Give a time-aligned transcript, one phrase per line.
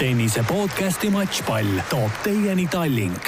[0.00, 3.26] tennise podcasti Matšpall toob teieni Tallink.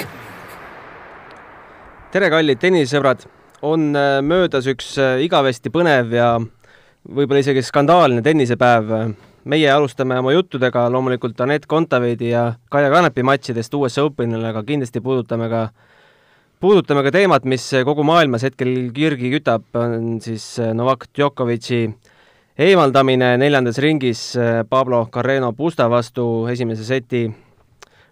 [2.09, 3.27] tere, kallid tennisesõbrad!
[3.61, 6.31] on äh, möödas üks äh, igavesti põnev ja
[7.05, 8.89] võib-olla isegi skandaalne tennisepäev.
[9.45, 15.01] meie alustame oma juttudega loomulikult Anett Kontaveidi ja Kaia Kanepi matšidest US Openil, aga kindlasti
[15.01, 15.67] puudutame ka,
[16.57, 21.83] puudutame ka teemat, mis kogu maailmas hetkel kirgi kütab, on siis äh, Novak Djokovic'i
[22.57, 27.25] eemaldamine neljandas ringis äh, Pablo Carreno Pusta vastu esimese seti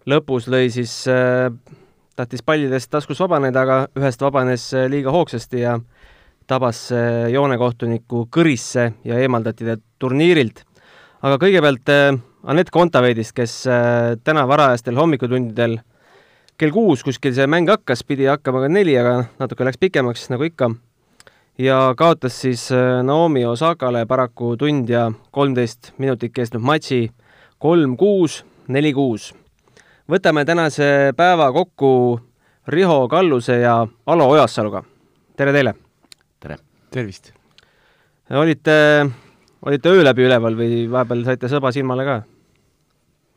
[0.10, 1.52] lõpus lõi siis äh,,
[2.18, 5.78] tahtis pallidest taskus vabaneda, aga ühest vabanes äh, liiga hoogsasti ja
[6.50, 10.66] tabas äh, joonekohtuniku kõrisse ja eemaldati ta turniirilt.
[11.22, 15.78] aga kõigepealt äh, Anett Kontaveidist, kes äh, täna varajastel hommikutundidel
[16.58, 20.50] kell kuus kuskil see mäng hakkas, pidi hakkama ka neli, aga natuke läks pikemaks, nagu
[20.50, 20.72] ikka
[21.58, 27.12] ja kaotas siis äh, Naomi Osakale paraku tund ja kolmteist minutit kestnud matši
[27.60, 29.34] kolm-kuus, neli-kuus.
[30.10, 32.20] võtame tänase päeva kokku
[32.68, 34.84] Riho Kalluse ja Alo Ojassaluga.
[35.38, 35.74] tere teile!
[36.40, 36.58] tere!
[36.92, 37.34] tervist!
[38.30, 39.10] olite,
[39.62, 42.22] olite öö läbi üleval või vahepeal saite sõba silmale ka?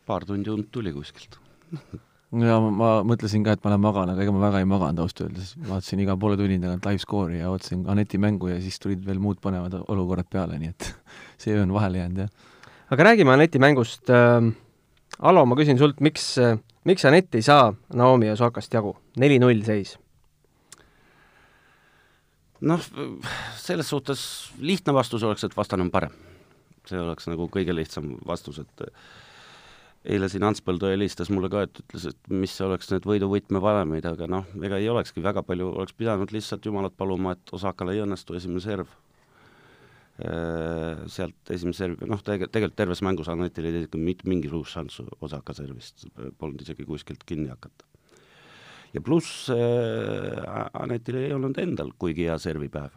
[0.07, 1.39] paar tundi und tuli kuskilt
[2.43, 5.25] ja ma, mõtlesin ka, et ma lähen magan, aga ega ma väga ei maganud ausalt
[5.27, 9.05] öeldes, vaatasin iga poole tunni tagant live skoori ja ootasin Aneti mängu ja siis tulid
[9.07, 10.91] veel muud põnevad olukorrad peale, nii et
[11.43, 12.55] see öö on vahele jäänud, jah.
[12.95, 14.53] aga räägime Aneti mängust äh,.
[15.23, 16.57] Alo, ma küsin sult, miks äh,,
[16.89, 18.97] miks Anett ei saa Naomi Osakast jagu?
[19.17, 19.97] neli-null seis.
[22.61, 22.81] noh,
[23.61, 24.23] selles suhtes
[24.59, 26.15] lihtne vastus oleks, et vastane on parem.
[26.89, 28.89] see oleks nagu kõige lihtsam vastus, et
[30.05, 34.05] eile siin Ants Põldu helistas mulle ka, et ütles, et mis oleks need võiduvõtme valemid,
[34.09, 38.05] aga noh, ega ei olekski väga palju, oleks pidanud lihtsalt Jumalat paluma, et Osakale ei
[38.05, 38.93] õnnestu esimene serv.
[41.11, 45.57] Sealt esimese servi, noh, tege-, tegelikult terves mängus Anetil ei tekkinud mitte mingisugust šanssu Osaka
[45.59, 46.07] servist,
[46.39, 47.89] polnud isegi kuskilt kinni hakata.
[48.95, 52.95] ja pluss äh, Anetil ei olnud endal kuigi hea servipäev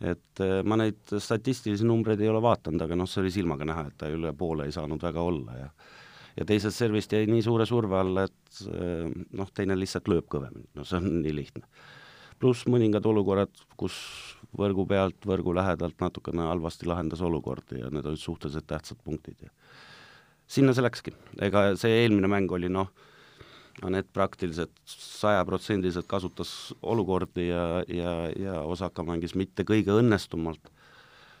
[0.00, 3.96] et ma neid statistilisi numbreid ei ole vaadanud, aga noh, see oli silmaga näha, et
[3.98, 5.70] ta üle poole ei saanud väga olla ja
[6.38, 9.06] ja teisest servist jäi nii suure surve alla, et eh,
[9.38, 11.66] noh, teine lihtsalt lööb kõvemini, no see on nii lihtne.
[12.38, 13.96] pluss mõningad olukorrad, kus
[14.58, 19.50] võrgu pealt, võrgu lähedalt natukene halvasti lahendas olukordi ja need olid suhteliselt tähtsad punktid ja
[20.48, 22.92] sinna see läkski, ega see eelmine mäng oli noh,
[23.86, 30.72] Anett praktiliselt sajaprotsendiliselt kasutas olukordi ja, ja, ja Osaka mängis mitte kõige õnnestumalt.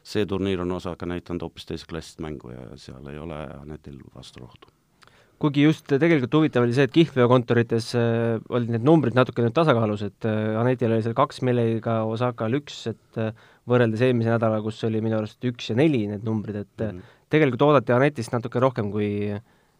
[0.08, 4.70] see turniir on Osaka näidanud hoopis teist klassist mängu ja seal ei ole Anetil vasturohtu
[5.38, 10.26] kuigi just tegelikult huvitav oli see, et kihlveokontorites äh, olid need numbrid natukene tasakaalus, et
[10.26, 13.30] äh, Anetil oli seal kaks millegagi, Osakal üks, et äh,
[13.68, 17.64] võrreldes eelmise nädalaga, kus oli minu arust üks ja neli need numbrid, et mm tegelikult
[17.66, 19.10] oodati Anetist natuke rohkem kui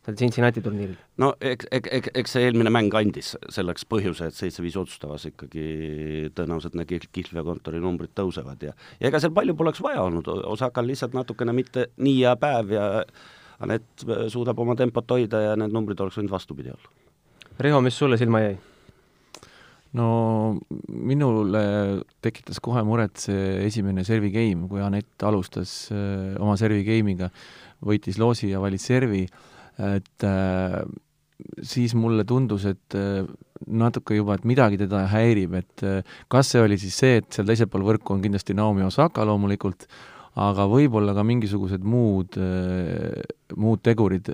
[0.08, 0.96] seal Cincinnati turniiril.
[1.20, 6.30] no eks, eks, eks, eks see eelmine mäng andis selleks põhjuse, et seitse-viis otsustavas ikkagi
[6.36, 11.16] tõenäoliselt need kihlveokontori numbrid tõusevad ja ja ega seal palju poleks vaja olnud, Osakal lihtsalt
[11.16, 12.88] natukene mitte nii hea päev ja
[13.58, 16.92] Anett suudab oma tempot hoida ja need numbrid oleks võinud vastupidi olla.
[17.58, 18.58] Riho, mis sulle silma jäi?
[19.98, 20.08] no
[20.88, 21.62] minule
[22.22, 27.30] tekitas kohe muret see esimene servi game, kui Anett alustas äh, oma servi game'iga,
[27.84, 29.24] võitis loosi ja valis servi,
[29.78, 30.82] et äh,
[31.62, 33.24] siis mulle tundus, et äh,
[33.66, 37.48] natuke juba, et midagi teda häirib, et äh, kas see oli siis see, et seal
[37.48, 39.86] teisel pool võrku on kindlasti Naomi Osaka loomulikult,
[40.38, 43.22] aga võib-olla ka mingisugused muud, äh,
[43.58, 44.28] muud tegurid.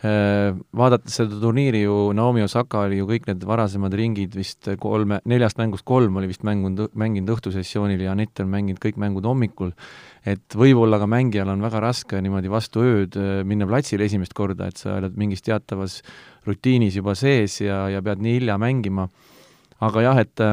[0.00, 5.60] Vaadates seda turniiri ju, Naomi Osaka oli ju kõik need varasemad ringid vist kolme, neljast
[5.60, 9.74] mängust kolm oli vist mängunud, mänginud õhtusessioonil ja Anett on mänginud kõik mängud hommikul,
[10.26, 14.68] et võib-olla ka mängijal on väga raske niimoodi vastu ööd äh, minna platsile esimest korda,
[14.68, 16.00] et sa oled mingis teatavas
[16.48, 19.08] rutiinis juba sees ja, ja pead nii hilja mängima,
[19.80, 20.44] aga jah, et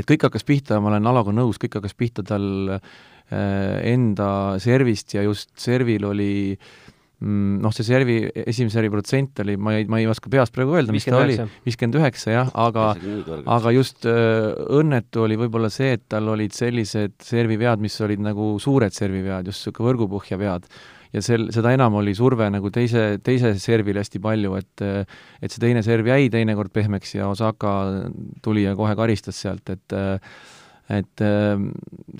[0.00, 2.92] et kõik hakkas pihta, ma olen Aloga nõus, kõik hakkas pihta tal äh,
[3.32, 6.91] Äh, enda servist ja just servil oli mm,
[7.22, 8.16] noh, see servi,
[8.46, 11.36] esimese servi protsent oli, ma ei, ma ei oska peast praegu öelda, mis ta oli,
[11.66, 12.32] viiskümmend üheksa.
[12.34, 12.88] Jah, aga
[13.56, 14.48] aga just äh,
[14.78, 19.62] õnnetu oli võib-olla see, et tal olid sellised servivead, mis olid nagu suured servivead, just
[19.62, 20.66] niisugune võrgupõhja vead.
[21.12, 24.86] ja sel, seda enam oli surve nagu teise, teise servile hästi palju, et
[25.42, 27.76] et see teine serv jäi teinekord pehmeks ja Osaka
[28.42, 30.18] tuli ja kohe karistas sealt, et äh,
[30.92, 31.70] et ähm,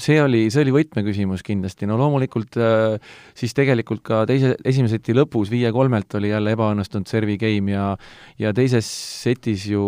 [0.00, 2.96] see oli, see oli võtmeküsimus kindlasti, no loomulikult äh,
[3.36, 7.92] siis tegelikult ka teise, esimese seti lõpus viie-kolmelt oli jälle ebaõnnestunud servi game ja
[8.40, 8.88] ja teises
[9.22, 9.84] setis ju,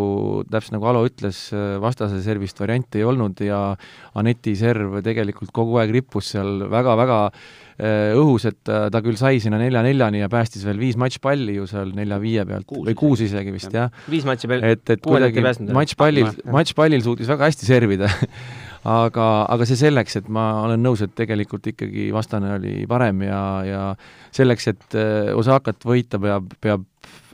[0.51, 3.61] täpselt nagu Alo ütles, äh, vastase servist variante ei olnud ja
[4.19, 7.21] Aneti serv tegelikult kogu aeg rippus seal väga-väga
[7.75, 12.45] õhus, et ta, küll sai sinna nelja-neljani ja päästis veel viis matšpalli ju seal nelja-viie
[12.47, 12.69] pealt.
[12.71, 13.91] Kuus või kuus isegi vist, jah.
[14.07, 14.63] Viis matši peal
[15.03, 15.73] kuuendat ei pääsnud.
[15.75, 18.13] matšpallil matšpallil suutis väga hästi servida
[18.85, 23.43] aga, aga see selleks, et ma olen nõus, et tegelikult ikkagi vastane oli parem ja,
[23.67, 23.83] ja
[24.35, 26.89] selleks, et äh, Osakat võita, peab, peab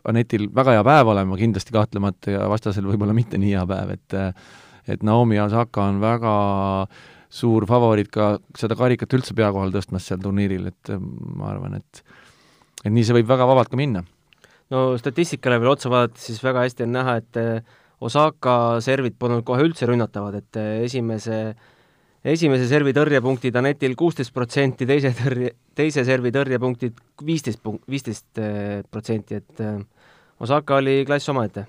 [0.09, 4.17] Anetil väga hea päev olema kindlasti kahtlemata ja vastasel võib-olla mitte nii hea päev, et
[4.17, 4.31] äh,
[4.91, 6.35] et Naomi Osaka on väga
[7.31, 11.03] suur favoriit ka seda karikat üldse pea kohal tõstmas seal turniiril, et äh,
[11.37, 12.03] ma arvan, et
[12.85, 14.05] et nii see võib väga vabalt ka minna.
[14.71, 19.45] no statistikale veel otsa vaadates, siis väga hästi on näha, et eh, Osaka servid polnud
[19.45, 21.41] kohe üldse rünnatavad, et eh, esimese,
[22.25, 28.81] esimese servi tõrjepunktid Anetil kuusteist protsenti, teise tõrje, teise servi tõrjepunktid viisteist punkt, viisteist eh,
[28.89, 29.77] protsenti, et eh,
[30.41, 31.67] Osaka oli klass omaette.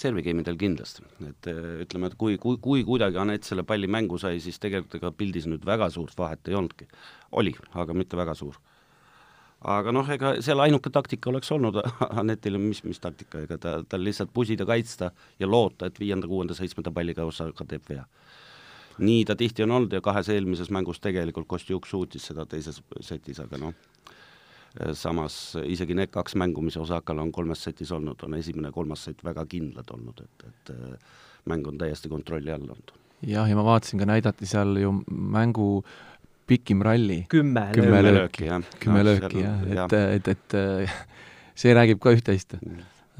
[0.00, 1.48] servigeimidel kindlasti, et
[1.82, 5.48] ütleme, et kui, kui, kui kuidagi Anett selle palli mängu sai, siis tegelikult ega pildis
[5.50, 6.86] nüüd väga suurt vahet ei olnudki.
[7.32, 8.54] oli, aga mitte väga suur.
[9.60, 11.80] Aga noh, ega seal ainuke taktika oleks olnud
[12.20, 16.56] Anetil, mis, mis taktika, ega ta, tal lihtsalt pusida, kaitsta ja loota, et viienda, kuuenda,
[16.56, 18.04] seitsmenda palliga Osaka teeb vea.
[18.98, 23.40] nii ta tihti on olnud ja kahes eelmises mängus tegelikult Kostjuk suutis seda teises setis,
[23.40, 23.74] aga noh,
[24.94, 29.04] samas isegi need kaks mängu, mis Osakal on kolmes setis olnud, on esimene ja kolmas
[29.04, 31.16] sett väga kindlad olnud, et, et äh,
[31.50, 32.92] mäng on täiesti kontrolli all olnud.
[33.26, 35.82] jah, ja ma vaatasin ka, näidati seal ju mängu
[36.50, 38.16] pikim ralli, kümme Kümme lööki.
[38.18, 38.46] lööki.
[38.48, 38.70] jah.
[38.82, 40.96] kümme lööki jah, et, et, et äh,
[41.60, 42.56] see räägib ka üht-teist.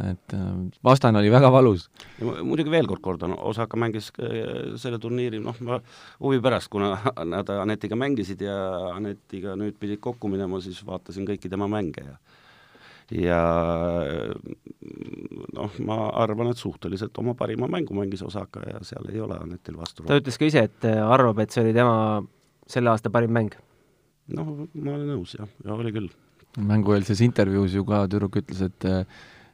[0.00, 0.48] et äh,
[0.86, 1.88] vastane oli väga valus.
[2.20, 5.80] muidugi veel kord kordan, Osaka mängis äh, selle turniiri, noh, ma
[6.18, 6.96] huvi pärast, kuna
[7.34, 8.58] nad Anetiga mängisid ja
[8.94, 12.18] Anetiga nüüd pidid kokku minema, siis vaatasin kõiki tema mänge ja
[13.10, 13.38] ja
[15.56, 19.78] noh, ma arvan, et suhteliselt oma parima mängu mängis Osaka ja seal ei ole Anetil
[19.78, 22.22] vastu ta ütles ka ise, et arvab, et see oli tema
[22.72, 23.56] selle aasta parim mäng.
[24.36, 26.08] noh, ma olen nõus jah, ja oli küll.
[26.58, 28.90] mängueelses intervjuus ju ka tüdruk ütles, et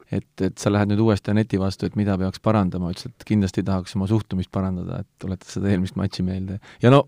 [0.07, 3.63] et, et sa lähed nüüd uuesti Aneti vastu, et mida peaks parandama, ütles, et kindlasti
[3.67, 6.59] tahaks oma suhtumist parandada, et tuletas seda eelmist matši meelde.
[6.81, 7.07] ja no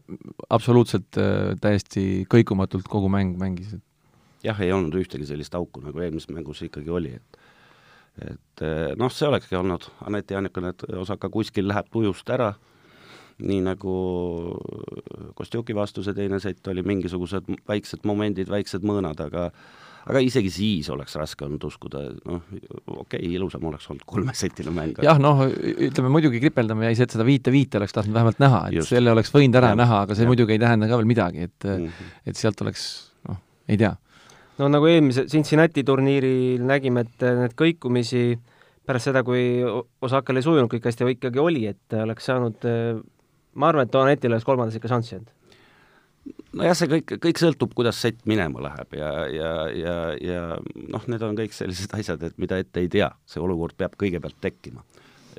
[0.49, 3.85] absoluutselt äh, täiesti kõikumatult kogu mäng mängis, et
[4.43, 7.39] jah, ei olnud ühtegi sellist auku, nagu eelmises mängus ikkagi oli, et
[8.19, 12.49] et eh, noh, see olekski olnud Aneti ainukene, et Osaka kuskil läheb tujust ära,
[13.39, 13.93] nii nagu
[15.35, 19.49] Kostjuki vastu see teine sett oli, mingisugused väiksed momendid, väiksed mõõnad, aga
[20.09, 25.01] aga isegi siis oleks raske olnud uskuda, noh, okei okay,, ilusam oleks olnud kolmesetine mäng.
[25.05, 28.79] jah, noh, ütleme muidugi kripeldama jäi see, et seda viite-viite oleks tahtnud vähemalt näha, et
[28.79, 28.93] Just.
[28.93, 29.79] selle oleks võinud ära Jah.
[29.83, 30.31] näha, aga see Jah.
[30.31, 32.07] muidugi ei tähenda ka veel midagi, et Mhm.
[32.25, 32.87] et sealt oleks
[33.27, 33.37] noh,
[33.67, 33.95] ei tea.
[34.59, 38.39] no nagu eelmise Cincinnati turniiril nägime, et need kõikumisi
[38.87, 39.61] pärast seda, kui
[40.01, 42.65] Osakal ei sujunud kõik hästi, ikkagi oli, et oleks saanud
[43.59, 45.33] ma arvan, et Anetil oleks kolmandas ikka šanssi olnud.
[46.59, 50.45] nojah, see kõik, kõik sõltub, kuidas sett minema läheb ja, ja, ja, ja
[50.93, 54.39] noh, need on kõik sellised asjad, et mida ette ei tea, see olukord peab kõigepealt
[54.41, 54.85] tekkima.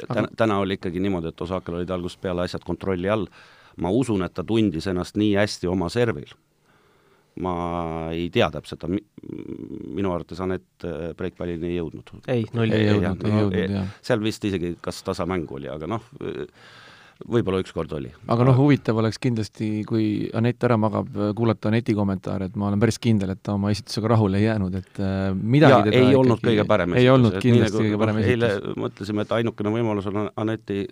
[0.01, 3.27] täna, täna oli ikkagi niimoodi, et Osakal olid algusest peale asjad kontrolli all,
[3.81, 6.33] ma usun, et ta tundis ennast nii hästi oma servil,
[7.41, 7.55] ma
[8.13, 12.15] ei tea täpselt, minu arvates Anett äh, breikpallini ei jõudnud.
[12.27, 12.73] ei, null.
[12.75, 13.99] ei jõudnud, ei jõudnud jah.
[14.05, 16.09] seal vist isegi kas tasamäng oli, aga noh,
[17.29, 18.13] võib-olla ükskord oli.
[18.33, 20.07] aga noh, huvitav oleks kindlasti, kui
[20.37, 24.15] Anett ära magab, kuulata Aneti kommentaare, et ma olen päris kindel, et ta oma esitusega
[24.15, 27.77] rahule ei jäänud, et äh, midagi ja teda ei olnud kõige parem ei olnud kindlasti
[27.77, 28.81] nii kõige parem noh, eile esitus.
[28.87, 30.83] mõtlesime, et ainukene võimalus on Aneti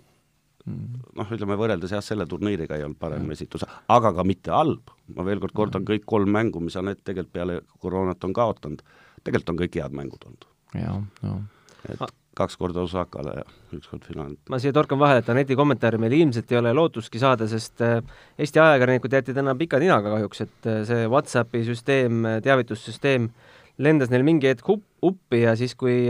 [0.69, 0.99] Mm.
[1.15, 3.35] noh, ütleme võrreldes jah, selle turniiriga ei olnud parem mm.
[3.37, 4.91] esitus, aga ka mitte halb.
[5.15, 8.83] ma veel kord kordan, kõik kolm mängu, mis Anett tegelikult peale koroonat on kaotanud,
[9.23, 10.49] tegelikult on kõik head mängud olnud.
[10.77, 11.39] jaa, no
[11.87, 12.03] et
[12.39, 14.35] kaks korda Osakale ja üks kord finaal.
[14.49, 17.99] ma siia torkan vahele, et Aneti kommentaari meil ilmselt ei ole lootustki saada, sest äh,
[18.39, 23.29] Eesti ajakirjanikud jäeti täna pika ninaga kahjuks, et äh, see Whatsappi süsteem, teavitussüsteem
[23.79, 26.01] lendas neil mingi hetk up, uppi ja siis, kui,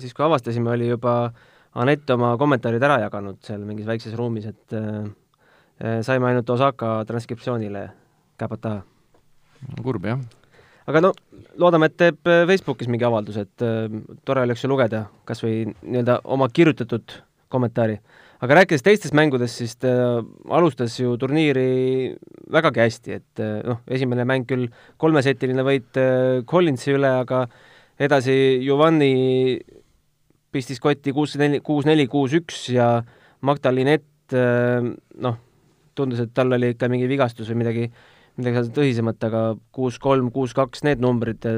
[0.00, 1.16] siis kui avastasime, oli juba
[1.72, 7.86] Anett oma kommentaarid ära jaganud seal mingis väikses ruumis, et äh, saime ainult Osaka transkriptsioonile
[8.40, 8.82] käpad taha.
[9.82, 10.20] kurb jah.
[10.86, 11.12] Aga no
[11.60, 13.92] loodame, et teeb äh, Facebookis mingi avalduse, et äh,
[14.26, 17.18] tore oleks ju lugeda kas või nii-öelda oma kirjutatud
[17.52, 17.98] kommentaari.
[18.42, 22.16] aga rääkides teistest mängudest, siis ta alustas ju turniiri
[22.50, 26.00] vägagi hästi, et äh, noh, esimene mäng küll kolmesetiline võit
[26.48, 27.46] Collinsi üle, aga
[28.02, 28.34] edasi
[28.64, 29.60] Giovanni
[30.52, 33.02] pistis kotti kuus neli, kuus neli, kuus üks ja
[33.42, 35.36] Magdalinett noh,
[35.94, 37.88] tundus, et tal oli ikka mingi vigastus või midagi,
[38.36, 39.42] midagi seal tõsisemat, aga
[39.76, 41.48] kuus-kolm, kuus-kaks, need numbrid,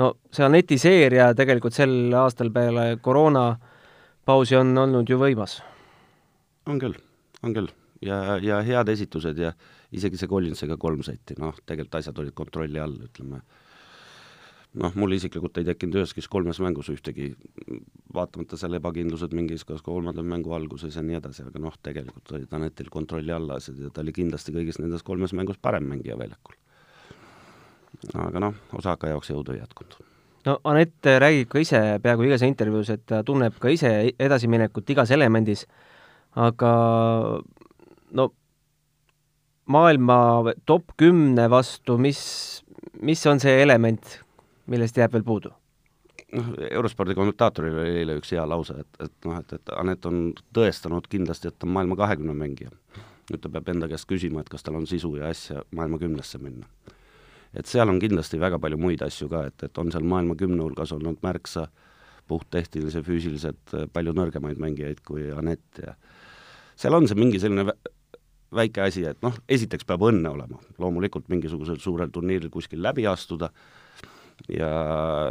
[0.00, 5.60] no see Aneti seeria tegelikult sel aastal peale koroonapausi on olnud ju võimas.
[6.66, 6.98] on küll,
[7.42, 9.52] on küll ja, ja head esitused ja
[9.92, 13.42] isegi see Collinsiga kolm setti, noh, tegelikult asjad olid kontrolli all, ütleme.
[14.80, 17.32] Noh, mul isiklikult ei tekkinud üheski kolmes mängus ühtegi,
[18.14, 22.56] vaatamata selle ebakindlused mingis kas kolmanda mängu alguses ja nii edasi, aga noh, tegelikult olid
[22.56, 26.56] Anetil kontrolli all asjad ja ta oli kindlasti kõigis nendes kolmes mängus parem mängija väljakul.
[28.14, 30.00] aga noh, Osaka jaoks jõudu ei jätkunud
[30.46, 35.12] no Anett räägib ka ise peaaegu igas intervjuus, et ta tunneb ka ise edasiminekut igas
[35.14, 35.66] elemendis,
[36.34, 36.72] aga
[38.18, 38.28] no
[39.72, 40.18] maailma
[40.66, 42.22] top kümne vastu, mis,
[43.00, 44.18] mis on see element,
[44.72, 45.52] millest jääb veel puudu?
[46.32, 50.30] noh, Eurospordi kommentaatoril oli eile üks hea lause, et, et noh, et, et Anett on
[50.56, 52.72] tõestanud kindlasti, et ta on maailma kahekümne mängija.
[53.30, 56.40] nüüd ta peab enda käest küsima, et kas tal on sisu ja asja maailma kümnesse
[56.42, 56.66] minna
[57.54, 60.62] et seal on kindlasti väga palju muid asju ka, et, et on seal maailma kümne
[60.64, 61.66] hulgas olnud märksa
[62.30, 65.96] puhttehnilise, füüsiliselt äh, palju nõrgemaid mängijaid kui Anett ja
[66.78, 67.66] seal on see mingi selline
[68.52, 73.50] väike asi, et noh, esiteks peab õnne olema, loomulikult mingisugusel suurel turniiril kuskil läbi astuda
[74.52, 74.70] ja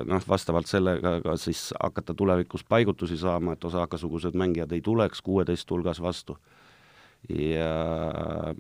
[0.07, 5.71] noh, vastavalt sellega ka siis hakata tulevikus paigutusi saama, et Osaka-sugused mängijad ei tuleks kuueteist
[5.71, 6.37] hulgas vastu.
[7.29, 7.69] ja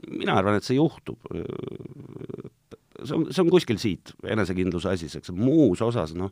[0.09, 1.17] mina arvan, et see juhtub
[3.05, 6.31] see on, see on kuskil siit, enesekindluse asi, eks muus osas noh,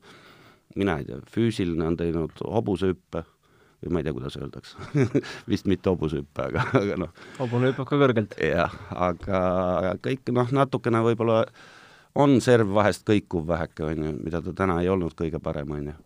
[0.77, 3.23] mina ei tea, füüsiline on teinud hobusehüppe
[3.79, 5.09] või ma ei tea, kuidas öeldakse
[5.51, 7.13] vist mitte hobusehüppe, aga, aga noh.
[7.39, 8.37] hobune hüppab ka kõrgelt.
[8.43, 11.43] jah, aga kõik noh, natukene võib-olla
[12.15, 15.91] on serv vahest kõikuv väheke, on ju, mida ta täna ei olnud kõige parem, on
[15.91, 15.97] ju.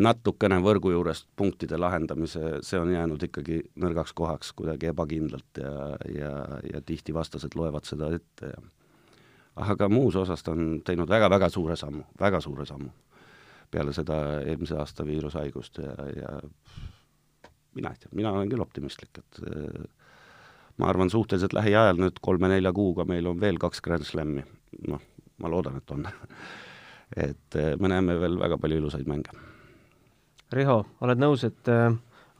[0.00, 5.72] natukene võrgu juurest punktide lahendamise, see on jäänud ikkagi nõrgaks kohaks kuidagi ebakindlalt ja,
[6.14, 6.34] ja,
[6.72, 8.62] ja tihti vastased loevad seda ette ja
[9.60, 12.90] aga muus osas ta on teinud väga-väga suure sammu, väga suure sammu
[13.70, 16.30] peale seda eelmise aasta viirushaigust ja, ja
[17.74, 19.84] mina ei tea, mina olen küll optimistlik, et äh,
[20.80, 24.42] ma arvan, suhteliselt lähiajal nüüd kolme-nelja kuuga meil on veel kaks Grand Slami,
[24.88, 25.00] noh,
[25.40, 26.06] ma loodan, et on
[27.16, 29.34] et äh, me näeme veel väga palju ilusaid mänge.
[30.54, 31.90] Riho, oled nõus, et äh,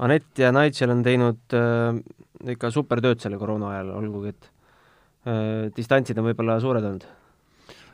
[0.00, 1.99] Anett ja Nigel on teinud äh,
[2.54, 4.50] ikka supertööd selle koroona ajal, olgugi et
[5.28, 7.02] Äh, distantsid on võib-olla suured olnud?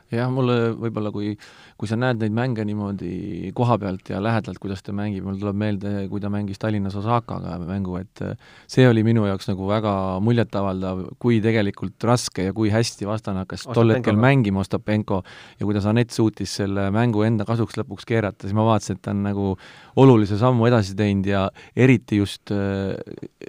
[0.07, 1.33] jah, mulle võib-olla, kui,
[1.77, 5.59] kui sa näed neid mänge niimoodi koha pealt ja lähedalt, kuidas ta mängib, mul tuleb
[5.61, 8.33] meelde, kui ta mängis Tallinnas Osakaga mängu, et äh,
[8.69, 9.93] see oli minu jaoks nagu väga
[10.25, 15.21] muljetavaldav, kui tegelikult raske ja kui hästi vastane hakkas tol hetkel mängima Ostapenko
[15.59, 19.13] ja kuidas Anett suutis selle mängu enda kasuks lõpuks keerata, siis ma vaatasin, et ta
[19.13, 19.53] on nagu
[20.01, 21.45] olulise sammu edasi teinud ja
[21.77, 22.97] eriti just äh,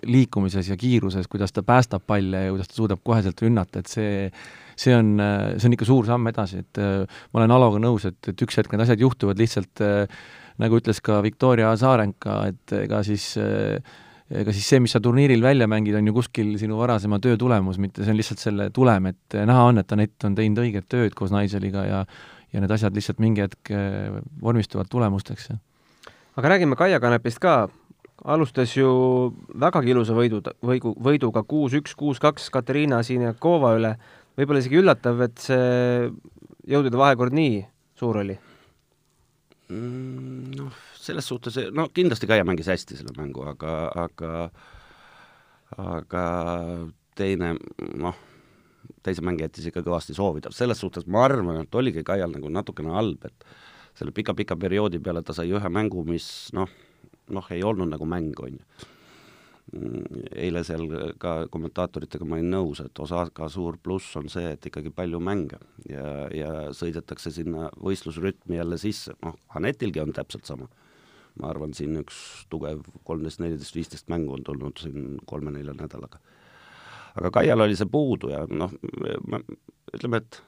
[0.04, 4.16] liikumises ja kiiruses, kuidas ta päästab palle ja kuidas ta suudab koheselt rünnata, et see
[4.78, 8.17] see on, äh, see on ikka suur samm edasi, et ma olen Aloga nõus, et,
[8.26, 9.84] et üks hetk need asjad juhtuvad lihtsalt
[10.58, 15.68] nagu ütles ka Viktoria Azarenka, et ega siis ega siis see, mis sa turniiril välja
[15.70, 19.38] mängid, on ju kuskil sinu varasema töö tulemus, mitte see on lihtsalt selle tulem, et
[19.38, 22.02] näha on, et Anett on teinud õiget tööd koos Naiseliga ja
[22.48, 23.70] ja need asjad lihtsalt mingi hetk
[24.40, 25.50] vormistuvad tulemusteks
[26.38, 27.68] aga räägime Kaia Kanepist ka,
[28.24, 28.90] alustas ju
[29.58, 33.92] vägagi ilusa võidu, võidu, võiduga kuus-üks, kuus-kaks Katariina Siniakova üle,
[34.38, 36.06] võib-olla isegi üllatav, et see
[36.70, 37.64] jõudude vahekord nii
[37.98, 38.38] suur oli
[39.68, 40.56] mm,?
[40.58, 43.76] Noh, selles suhtes, no kindlasti Kaia mängis hästi selle mängu, aga,
[44.06, 44.32] aga
[45.76, 46.24] aga
[47.18, 47.54] teine,
[48.00, 48.18] noh,
[49.04, 52.94] teise mäng jättis ikka kõvasti soovida, selles suhtes ma arvan, et oligi Kaial nagu natukene
[52.94, 53.48] halb, et
[53.98, 56.70] selle pika-pika perioodi peale ta sai ühe mängu, mis noh,
[57.34, 58.88] noh, ei olnud nagu mäng, on ju.
[59.68, 60.86] Eile seal
[61.20, 65.58] ka kommentaatoritega ma olin nõus, et Osaka suur pluss on see, et ikkagi palju mänge
[65.90, 70.68] ja, ja sõidetakse sinna võistlusrütmi jälle sisse, noh, Anetilgi on täpselt sama.
[71.38, 76.18] ma arvan, siin üks tugev kolmteist, neliteist, viisteist mängu on tulnud siin kolme-nelja nädalaga.
[77.14, 78.72] aga Kaial oli see puudu ja noh,
[79.94, 80.42] ütleme, et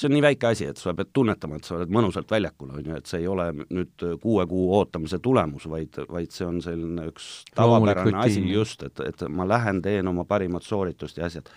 [0.00, 2.90] see on nii väike asi, et sa pead tunnetama, et sa oled mõnusalt väljakul, on
[2.90, 7.08] ju, et see ei ole nüüd kuue kuu ootamise tulemus, vaid, vaid see on selline
[7.10, 11.48] üks tavapärane asi just, et, et ma lähen, teen oma parimat sooritust ja asjad.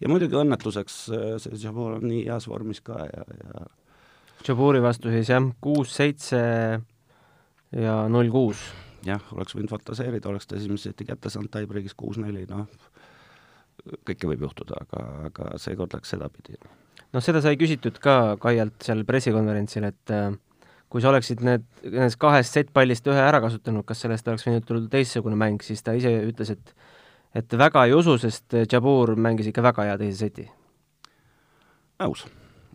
[0.00, 0.98] ja muidugi õnnetuseks
[1.44, 3.66] see Jabor on nii heas vormis ka ja, ja
[4.44, 6.40] Jaburi vastu siis jah, kuus-seitse
[7.80, 8.60] ja null kuus.
[9.06, 12.66] jah, oleks võinud fantaseerida, oleks ta esimese seti kätte saanud tiebreak'is kuus-neli, noh,
[14.08, 16.58] kõike võib juhtuda, aga, aga seekord läks sedapidi
[17.14, 20.32] noh, seda sai küsitud ka Kaialt seal pressikonverentsil, et äh,
[20.92, 24.90] kui sa oleksid need, nendest kahest settpallist ühe ära kasutanud, kas sellest oleks võinud tulla
[24.92, 26.74] teistsugune mäng, siis ta ise ütles, et
[27.34, 30.44] et väga ei usu, sest Jabur mängis ikka väga hea teise seti.
[31.98, 32.26] nõus.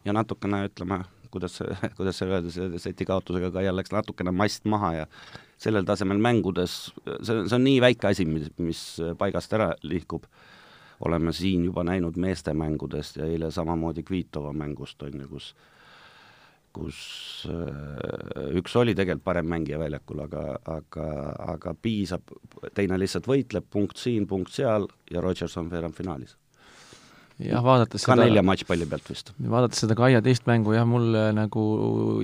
[0.03, 1.61] ja natukene, ütleme, kuidas
[1.97, 5.07] kuidas see öelda, seti kaotusega Kaial läks natukene mast maha ja
[5.59, 6.91] sellel tasemel mängudes,
[7.23, 8.83] see, see on nii väike asi, mis, mis
[9.19, 10.27] paigast ära lihkub
[11.05, 15.53] oleme siin juba näinud meeste mängudest ja eile samamoodi Kvitova mängust, on ju, kus
[16.73, 16.97] kus
[17.49, 21.07] äh, üks oli tegelikult parem mängija väljakul, aga, aga,
[21.55, 22.29] aga piisab,
[22.77, 26.37] teine lihtsalt võitleb, punkt siin, punkt seal ja Rodgers on veerandfinaalis
[27.43, 29.31] jah, vaadates ka seda, nelja matšpalli pealt vist.
[29.39, 31.63] vaadates seda Kaia teist mängu, jah, mulle nagu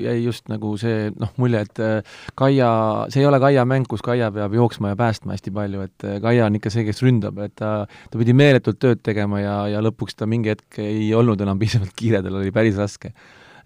[0.02, 2.70] jäi just nagu see noh, mulje, et äh, Kaia,
[3.14, 6.20] see ei ole Kaia mäng, kus Kaia peab jooksma ja päästma hästi palju, et äh,
[6.24, 9.82] Kaia on ikka see, kes ründab, et ta, ta pidi meeletult tööd tegema ja, ja
[9.86, 13.16] lõpuks ta mingi hetk ei olnud enam piisavalt kiire, tal oli päris raske.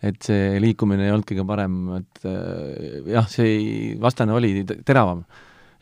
[0.06, 5.26] et see liikumine ei olnud kõige parem, et äh, jah, see vastane oli teravam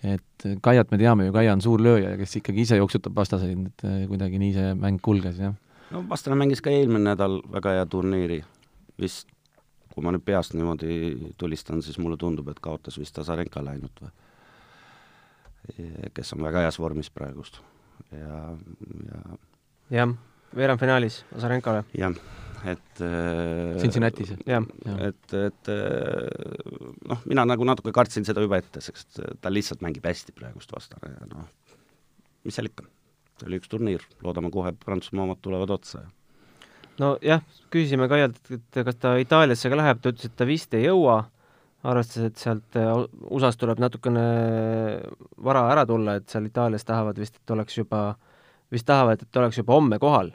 [0.04, 3.88] et Kaiat me teame ju, Kaia on suur lööja, kes ikkagi ise jooksutab vastaseid, et
[3.88, 5.56] äh, kuidagi nii see mäng kulges, jah.
[5.94, 8.42] no vastane mängis ka eelmine nädal väga hea turniiri,
[9.02, 9.32] vist
[9.94, 14.14] kui ma nüüd peast niimoodi tulistan, siis mulle tundub, et kaotas vist Azarenkale ainult või?
[16.16, 17.58] kes on väga heas vormis praegust
[18.16, 18.54] ja,
[19.10, 19.24] ja
[19.98, 20.14] jah,
[20.56, 21.84] veerandfinaalis Azarenkale.
[21.98, 22.14] jah
[22.74, 24.66] et äh, Cincinnatis, jah.
[25.04, 26.28] et, et äh,
[27.08, 31.14] noh, mina nagu natuke kartsin seda juba ette, sest ta lihtsalt mängib hästi praegust vastane
[31.14, 31.48] ja noh,
[32.48, 32.88] mis seal ikka,
[33.40, 36.04] see oli üks turniir, loodame kohe Prantsusmaa omad tulevad otsa.
[37.02, 37.44] nojah,
[37.74, 41.22] küsisime Kaialt, et kas ta Itaaliasse ka läheb, ta ütles, et ta vist ei jõua,
[41.88, 42.90] arvestades, et sealt äh,
[43.30, 44.26] USA-st tuleb natukene
[45.46, 48.10] vara ära tulla, et seal Itaalias tahavad vist, et oleks juba,
[48.74, 50.34] vist tahavad, et oleks juba homme kohal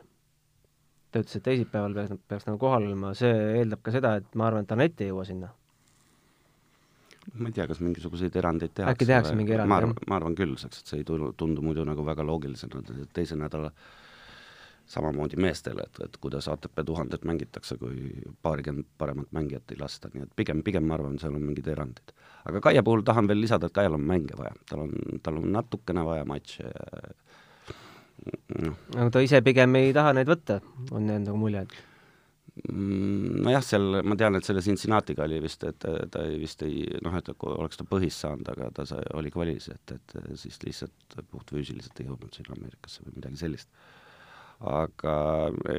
[1.13, 4.49] ta ütles, et teisipäeval peaks, peaks nagu kohal olema, see eeldab ka seda, et ma
[4.49, 5.51] arvan, et Anett ei jõua sinna.
[7.39, 8.97] ma ei tea, kas mingisuguseid erandeid tehakse.
[8.97, 9.99] äkki tehakse mingi erand, jah?
[10.09, 12.83] ma arvan, küll, sest et see ei tundu, tundu muidu nagu väga loogilisena,
[13.15, 13.71] teise nädala
[14.93, 20.27] samamoodi meestele, et, et kuidas ATP tuhandet mängitakse, kui paarikümmend paremat mängijat ei lasta, nii
[20.27, 22.13] et pigem, pigem ma arvan, seal on mingid erandid.
[22.49, 25.53] aga Kaia puhul tahan veel lisada, et Kaial on mänge vaja, tal on, tal on
[25.55, 27.15] natukene vaja matše ja
[28.59, 28.77] noh.
[28.97, 30.61] aga ta ise pigem ei taha neid võtta,
[30.91, 31.75] on jäänud nagu mulje, et
[32.69, 36.85] mm, nojah, seal ma tean, et selle Cincinnatiga oli vist, et ta ei vist ei
[37.05, 41.19] noh, et oleks ta põhist saanud, aga ta sai, oli kvalis, et, et siis lihtsalt
[41.33, 43.71] puhtfüüsiliselt ei jõudnud sinna Ameerikasse või midagi sellist.
[44.63, 45.15] aga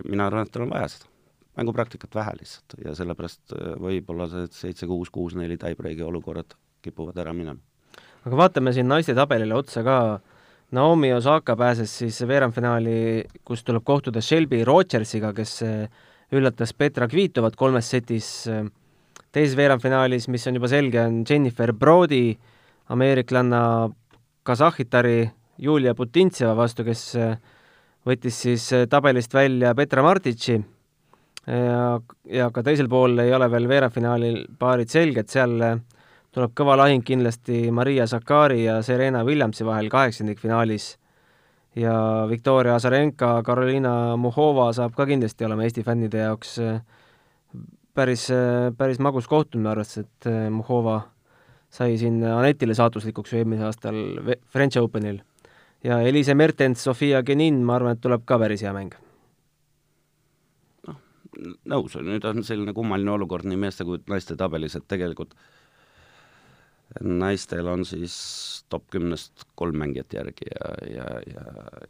[0.03, 1.11] mina arvan, et tal on vaja seda
[1.57, 7.59] mängupraktikat vähe lihtsalt ja sellepärast võib-olla see seitse-kuus, kuus-neli tiebreaki olukorrad kipuvad ära minema.
[8.25, 9.97] aga vaatame siin naiste tabelile otsa ka
[10.73, 15.83] Naomi Osaka pääses siis veerandfinaali, kus tuleb kohtuda Shelby Rogersiga, kes eh,
[16.33, 18.49] üllatas Petra Kvitovat kolmes setis.
[19.33, 22.35] teises veerandfinaalis, mis on juba selge, on Jennifer Brody,
[22.89, 23.89] ameeriklanna
[24.43, 27.37] Kasahhitari Julia Putintseva vastu, kes eh,
[28.05, 30.57] võttis siis eh, tabelist välja Petra Martitši
[31.47, 35.59] ja, ja ka teisel pool ei ole veel veerandfinaalil paarid selged, seal
[36.33, 40.95] tuleb kõva lahing kindlasti Maria Sakari ja Serena Williamsi vahel kaheksandikfinaalis
[41.77, 41.93] ja
[42.29, 46.81] Viktoria Azarenka, Karoliina Muhova saab ka kindlasti olema Eesti fännide jaoks äh,
[47.93, 51.01] päris, äh, päris magus kohtumine, arvestades, et äh, Muhova
[51.73, 54.01] sai siin Anetile saatuslikuks ju eelmisel aastal
[54.49, 55.21] French Openil.
[55.83, 58.93] ja Elise Mertens, Sofia Genin, ma arvan, et tuleb ka päris hea mäng.
[60.87, 61.01] noh,
[61.65, 65.62] nõus, nüüd on selline kummaline olukord nii meeste kui naiste tabelis, et tegelikult äh,
[67.01, 68.15] naistel on siis
[68.69, 71.43] top kümnest kolm mängijat järgi ja, ja, ja,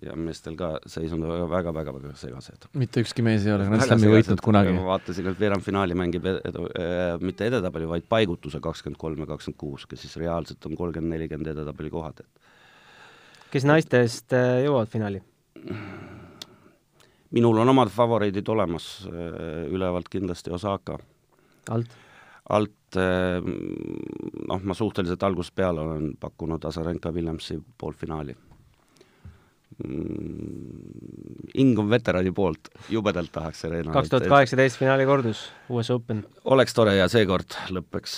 [0.08, 2.68] ja meestel ka seisund väga, väga, väga, väga segased.
[2.80, 4.74] mitte ükski mees ei ole Grand Slami võitnud kunagi.
[4.76, 9.60] ma vaatasin, et veerandfinaali mängib edu, äh, mitte edetabeli, vaid paigutuse kakskümmend kolm ja kakskümmend
[9.60, 15.24] kuus, kes siis reaalselt on kolmkümmend, nelikümmend edetabeli kohad, et kes naistest äh, jõuavad finaali?
[17.34, 21.00] minul on omad favoriidid olemas, äh, ülevalt kindlasti Osaka.
[21.70, 22.00] alt?
[22.52, 23.52] Alt ehm,
[24.50, 28.36] noh, ma suhteliselt algusest peale olen pakkunud Azarenka Williamsi poolfinaali.
[29.74, 31.50] Mm,.
[31.58, 36.20] hing on veterani poolt, jubedalt tahaks Serena kaks tuhat kaheksateist finaali kordus, US Open.
[36.46, 38.14] oleks tore ja seekord lõpeks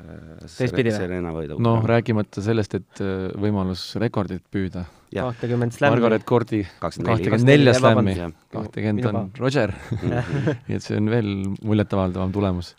[0.00, 1.50] äh, teistpidi või?
[1.60, 4.86] Noh, rääkimata sellest, et äh, võimalus rekordit püüda.
[5.12, 5.98] kahtekümmend slämmi.
[5.98, 8.16] Margaret Cordi kakskümmend nelja slämmi,
[8.56, 9.76] kahtekümmend on Roger.
[10.00, 12.72] Nii et see on veel muljetavaldavam tulemus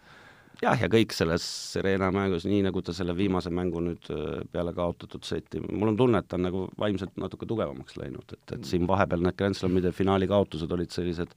[0.64, 4.74] jah, ja kõik selles Serena mängus, nii nagu ta selle viimase mängu nüüd äh, peale
[4.76, 8.68] kaotatud seti, mul on tunne, et ta on nagu vaimselt natuke tugevamaks läinud, et, et
[8.68, 11.34] siin vahepeal need Grand Slamide finaali kaotused olid sellised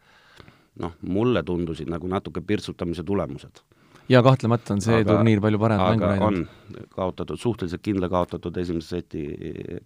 [0.82, 3.62] noh, mulle tundusid nagu natuke pirtsutamise tulemused.
[4.08, 6.26] ja kahtlemata on see aga, turniir palju parem mängu läinud.
[6.26, 9.26] on kaotatud, suhteliselt kindla kaotatud esimese seti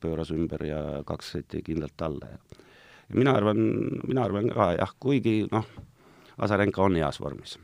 [0.01, 2.67] pööras ümber ja kaks seti kindlalt alla ja
[3.11, 3.65] ja mina arvan,
[4.07, 5.67] mina arvan ka jah, kuigi noh,
[6.41, 7.59] Azarenka on heas vormis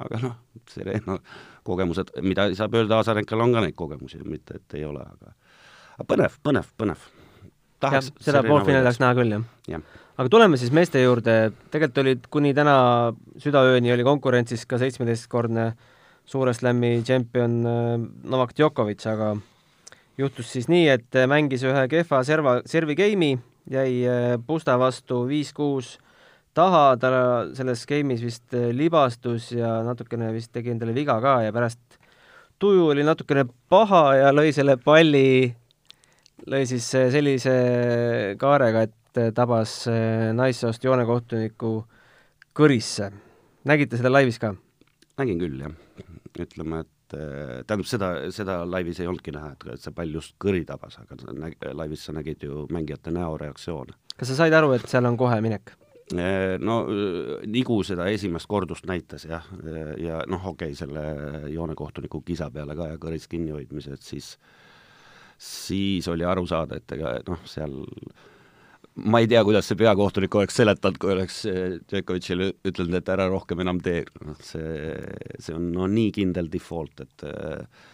[0.00, 0.36] aga noh,
[0.70, 1.18] Serena
[1.66, 5.34] kogemused, mida saab öelda, Azarenkal on ka neid kogemusi, mitte et ei ole, aga
[5.98, 7.08] aga põnev, põnev, põnev.
[7.82, 9.84] tahaks jah, seda poolfinaali tahaks näha küll, jah jah.
[10.16, 11.36] aga tuleme siis meeste juurde,
[11.70, 12.76] tegelikult olid kuni täna
[13.42, 15.72] südaööni oli konkurentsis ka seitsmeteistkordne
[16.24, 17.96] suure slam'i tšempion äh,
[18.32, 19.34] Novak Djokovic, aga
[20.20, 23.36] juhtus siis nii, et mängis ühe kehva serva, servi game'i,
[23.70, 25.98] jäi äh, Pusta vastu viis-kuus
[26.56, 27.10] taha, ta
[27.56, 31.98] selles game'is vist äh, libastus ja natukene vist tegi endale viga ka ja pärast
[32.62, 35.50] tuju oli natukene paha ja lõi selle palli,
[36.46, 37.54] lõi siis sellise
[38.38, 39.82] kaarega, et tabas
[40.38, 41.72] naissoost joonekohtuniku
[42.56, 43.10] kõrisse.
[43.64, 44.54] nägite seda laivis ka?
[45.18, 45.74] nägin küll, jah.
[46.38, 47.16] ütleme, et
[47.66, 51.18] tähendab, seda, seda laivis ei olnudki näha, et, et see pall just kõri tabas, aga
[51.34, 53.98] näg, laivis sa nägid ju mängijate näoreaktsioone.
[54.16, 55.74] kas sa said aru, et seal on kohe minek?
[56.60, 56.78] No
[57.48, 62.76] Nigu seda esimest kordust näitas jah, ja, ja noh, okei okay,, selle joonekohtuniku kisa peale
[62.78, 64.34] ka ja kõris kinnihoidmised, siis
[65.42, 67.72] siis oli aru saada, et ega noh, seal
[68.94, 71.38] ma ei tea, kuidas see peakohtunik oleks seletanud, kui oleks
[71.90, 74.92] Djokovicile ütelnud, et ära rohkem enam tee, noh see,
[75.40, 77.88] see on no nii kindel default, et äh,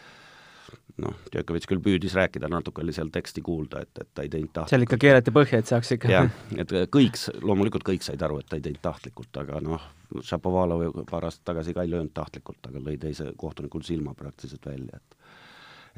[1.02, 4.50] noh, Djokovic küll püüdis rääkida, natuke oli seal teksti kuulda, et, et ta ei teinud
[4.50, 4.72] tahtlikult.
[4.74, 8.50] seal ikka keerati põhja, et saaks ikka jah, et kõik, loomulikult kõik said aru, et
[8.50, 9.86] ta ei teinud tahtlikult, aga noh,
[10.24, 14.96] Šapovalov paar aastat tagasi ka ei löönud tahtlikult, aga lõi teise kohtunikul silma praktiliselt välja,
[14.96, 15.18] et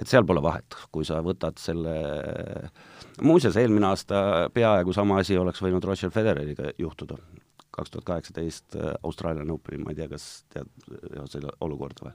[0.00, 1.92] et seal pole vahet, kui sa võtad selle,
[3.26, 7.18] muuseas, eelmine aasta peaaegu sama asi oleks võinud Roger Federeriga juhtuda,
[7.70, 10.70] kaks tuhat kaheksateist äh, Austraalian Openi, ma ei tea, kas tead
[11.30, 12.14] selle olukorda või?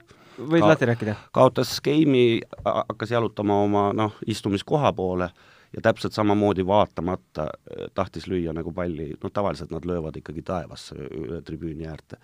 [0.54, 1.18] võid Ka lahti rääkida?
[1.36, 5.30] kaotas game'i, hakkas jalutama oma noh, istumiskoha poole
[5.72, 10.98] ja täpselt samamoodi vaatamata äh, tahtis lüüa nagu palli, noh tavaliselt nad löövad ikkagi taevasse
[11.06, 12.20] üle tribüüni äärde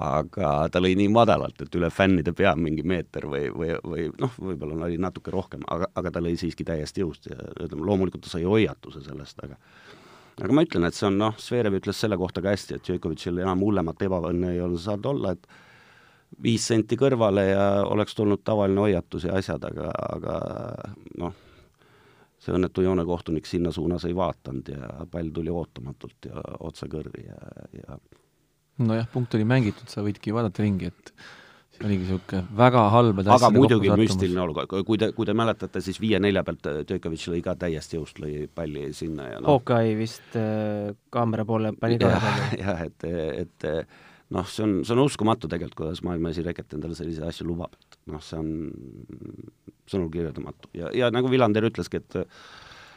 [0.00, 4.32] aga ta lõi nii madalalt, et üle fännide pea mingi meeter või, või, või noh,
[4.42, 8.32] võib-olla oli natuke rohkem, aga, aga ta lõi siiski täiesti jõust ja ütleme, loomulikult ta
[8.32, 9.58] sai hoiatuse sellest, aga
[10.40, 13.38] aga ma ütlen, et see on noh, Zverev ütles selle kohta ka hästi, et Djokovicil
[13.42, 15.46] enam hullemat ebaõnne ei olnud saanud olla, et
[16.42, 20.38] viis senti kõrvale ja oleks tulnud tavaline hoiatus ja asjad, aga, aga
[21.22, 21.36] noh,
[22.42, 27.38] see õnnetu joonekohtunik sinna suunas ei vaadanud ja pall tuli ootamatult ja otse kõrvi ja,
[27.78, 27.98] ja
[28.82, 31.14] nojah, punkt oli mängitud, sa võidki vaadata ringi, et
[31.82, 36.44] oligi niisugune väga halbade aga muidugi müstiline olukord, kui te, kui te mäletate, siis viie-nelja
[36.46, 39.54] pealt Djokovic lõi ka täiesti jõust, lõi palli sinna ja noh.
[39.54, 42.12] Hawkeye vist äh, kaamera poole pani ka
[42.60, 43.68] jah, et, et
[44.34, 47.98] noh, see on, see on uskumatu tegelikult, kuidas maailma esireket endale selliseid asju lubab, et
[48.12, 48.52] noh, see on
[49.90, 50.70] sõnul kirjeldamatu.
[50.76, 52.24] Ja, ja nagu Villander ütleski, et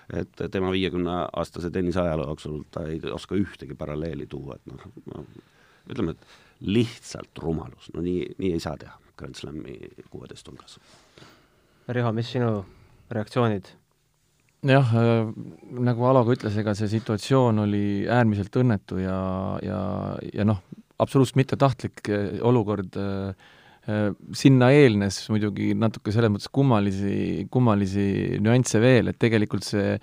[0.07, 5.25] et tema viiekümne-aastase tenniseajaloo jooksul ta ei oska ühtegi paralleeli tuua, et noh, no,
[5.91, 9.77] ütleme, et lihtsalt rumalus, no nii, nii ei saa teha Grand Slami
[10.11, 10.77] kuueteist hulgas.
[11.87, 12.61] Riho, mis sinu
[13.13, 13.73] reaktsioonid?
[14.67, 15.27] jah äh,,
[15.85, 19.19] nagu Alo ka ütles, ega see situatsioon oli äärmiselt õnnetu ja,
[19.63, 19.81] ja,
[20.33, 20.63] ja noh,
[20.97, 23.35] absoluutselt mittetahtlik äh, olukord äh,
[23.85, 29.95] äh, sinna eelnes muidugi natuke selles mõttes kummalisi, kummalisi nüansse veel, et tegelikult see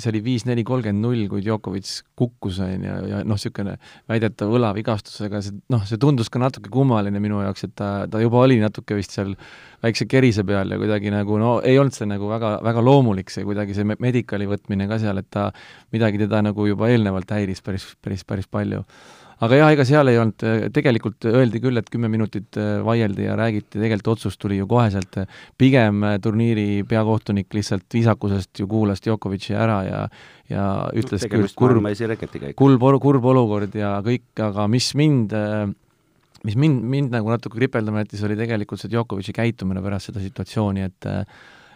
[0.00, 3.76] see oli viis-neli kolmkümmend null, kui Djokovic kukkus, on ju, ja noh, niisugune
[4.08, 8.40] väidetav õlavigastusega, see noh, see tundus ka natuke kummaline minu jaoks, et ta, ta juba
[8.46, 9.34] oli natuke vist seal
[9.84, 13.44] väikse kerise peal ja kuidagi nagu no ei olnud see nagu väga, väga loomulik, see
[13.48, 15.50] kuidagi see medicali võtmine ka seal, et ta
[15.92, 18.84] midagi teda nagu juba eelnevalt häiris päris, päris, päris palju
[19.44, 23.36] aga jah, ega seal ei olnud, tegelikult öeldi küll, et kümme minutit äh, vaieldi ja
[23.40, 25.16] räägiti, tegelikult otsus tuli ju koheselt,
[25.60, 30.02] pigem äh, turniiri peakohtunik lihtsalt viisakusest ju kuulas Djokovic'i ära ja
[30.50, 30.64] ja
[30.98, 31.78] ütles no, küll, kurb,
[32.58, 35.68] kurb, kurb olukord ja kõik, aga mis mind äh,
[36.44, 40.90] mis mind, mind nagu natuke kripeldama jättis, oli tegelikult see Djokovic'i käitumine pärast seda situatsiooni,
[40.90, 41.10] et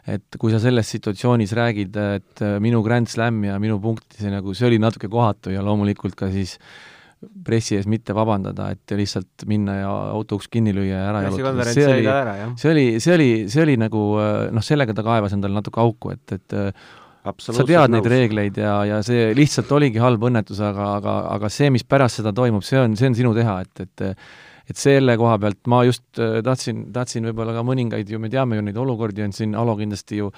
[0.04, 4.52] et kui sa selles situatsioonis räägid, et minu Grand Slam ja minu punkt, see nagu,
[4.52, 6.93] see oli natuke kohatu ja loomulikult ka siis äh,
[7.44, 11.66] pressi ees mitte vabandada, et lihtsalt minna ja auto uks kinni lüüa ja ära jalutada.
[11.70, 12.04] see oli,
[12.60, 14.04] see oli, see oli, see oli nagu
[14.54, 16.56] noh, sellega ta kaevas endale natuke auku, et, et
[17.40, 21.70] sa tead neid reegleid ja, ja see lihtsalt oligi halb õnnetus, aga, aga, aga see,
[21.72, 24.10] mis pärast seda toimub, see on, see on sinu teha, et, et
[24.64, 28.64] et selle koha pealt ma just tahtsin, tahtsin võib-olla ka mõningaid ju, me teame ju
[28.64, 30.30] neid olukordi on siin, Alo kindlasti ju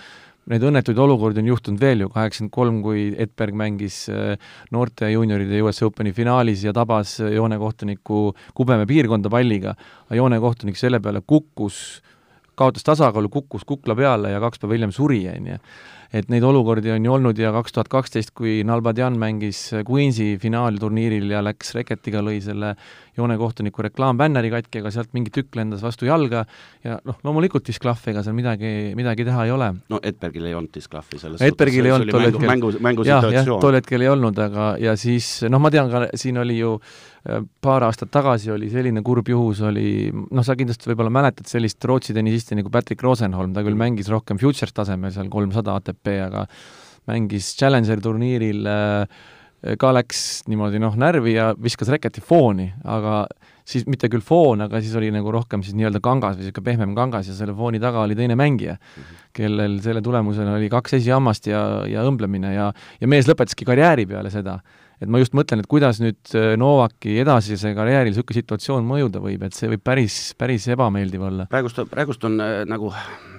[0.50, 4.36] neid õnnetuid olukordi on juhtunud veel ju, kaheksakümmend kolm, kui Edberg mängis äh,
[4.74, 8.20] noorte juunioride US Openi finaalis ja tabas äh, joonekohtuniku
[8.54, 9.74] kubeme piirkonda palliga,
[10.14, 11.80] joonekohtunik selle peale kukkus,
[12.56, 15.58] kaotas tasakaalu, kukkus kukla peale ja kaks päeva hiljem suri, on ju.
[16.16, 21.34] et neid olukordi on ju olnud ja kaks tuhat kaksteist, kui Nalbadjan mängis Queensi finaalturniiril
[21.34, 22.76] ja läks reketiga, lõi selle
[23.18, 26.44] joonekohtuniku reklaambänneri katki, aga sealt mingi tükk lendas vastu jalga
[26.86, 29.72] ja noh, loomulikult disklahv, ega seal midagi, midagi teha ei ole.
[29.92, 32.48] no Edbergil ei olnud disklahvi selles Edbergil ei olnud tol hetkel.
[32.54, 33.60] mängu, mängusituatsioon.
[33.66, 37.15] tol hetkel ei olnud, aga ja siis noh, ma tean ka, siin oli ju äh,
[37.62, 42.14] paar aastat tagasi oli selline kurb juhus, oli noh, sa kindlasti võib-olla mäletad sellist Rootsi
[42.16, 46.44] tennisisti nagu Patrick Rosenholm, ta küll mängis rohkem futures tasemel seal kolmsada ATP, aga
[47.10, 49.24] mängis Challengeri turniiril äh,
[49.80, 53.24] ka läks niimoodi noh, närvi ja viskas reketi fooni, aga
[53.66, 56.94] siis mitte küll foon, aga siis oli nagu rohkem siis nii-öelda kangas või niisugune pehmem
[56.94, 59.28] kangas ja selle fooni taga oli teine mängija mm, -hmm.
[59.34, 64.30] kellel selle tulemusena oli kaks esihammast ja, ja õmblemine ja, ja mees lõpetaski karjääri peale
[64.30, 64.60] seda
[65.02, 69.44] et ma just mõtlen, et kuidas nüüd äh, Novaki edasise karjääril niisugune situatsioon mõjuda võib,
[69.46, 71.48] et see võib päris, päris ebameeldiv olla.
[71.52, 72.92] praegust, praegust on äh, nagu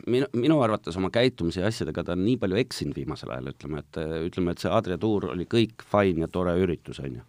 [0.05, 3.81] minu, minu arvates oma käitumise ja asjadega ta on nii palju eksinud viimasel ajal, ütleme,
[3.81, 7.25] et äh, ütleme, et see Adria tuur oli kõik fine ja tore üritus, on ju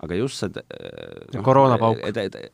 [0.00, 0.62] aga just see
[1.34, 1.98] no, koroonapauk.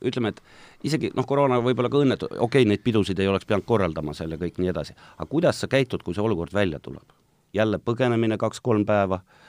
[0.02, 0.40] ütleme, et
[0.88, 4.34] isegi noh, koroona võib-olla ka õnnetu, okei okay,, neid pidusid ei oleks pidanud korraldama seal
[4.34, 7.06] ja kõik nii edasi, aga kuidas sa käitud, kui see olukord välja tuleb?
[7.54, 9.45] jälle põgenemine kaks-kolm päeva äh,,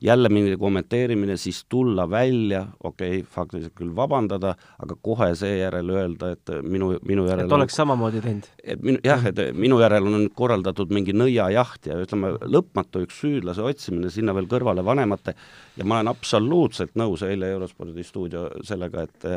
[0.00, 6.30] jälle mingi kommenteerimine, siis tulla välja, okei okay,, faktiliselt küll vabandada, aga kohe seejärel öelda,
[6.34, 8.48] et minu, minu järel et oleks on, samamoodi teinud?
[8.64, 13.64] et minu, jah, et minu järel on korraldatud mingi nõiajaht ja ütleme, lõpmatu üks süüdlase
[13.64, 15.36] otsimine sinna veel kõrvale vanemate
[15.76, 19.28] ja ma olen absoluutselt nõus eile Eurospordi stuudio sellega, et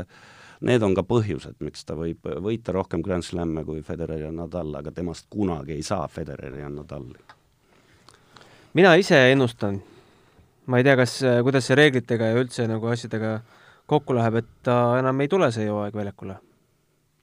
[0.67, 4.73] need on ka põhjused, miks ta võib võita rohkem Grand Slam'e kui Federer ja Nadal,
[4.79, 7.19] aga temast kunagi ei saa Federeri ja Nadali.
[8.73, 9.81] mina ise ennustan
[10.67, 13.39] ma ei tea, kas, kuidas see reeglitega ja üldse nagu asjadega
[13.87, 16.37] kokku läheb, et ta enam ei tule see hooaeg väljakule?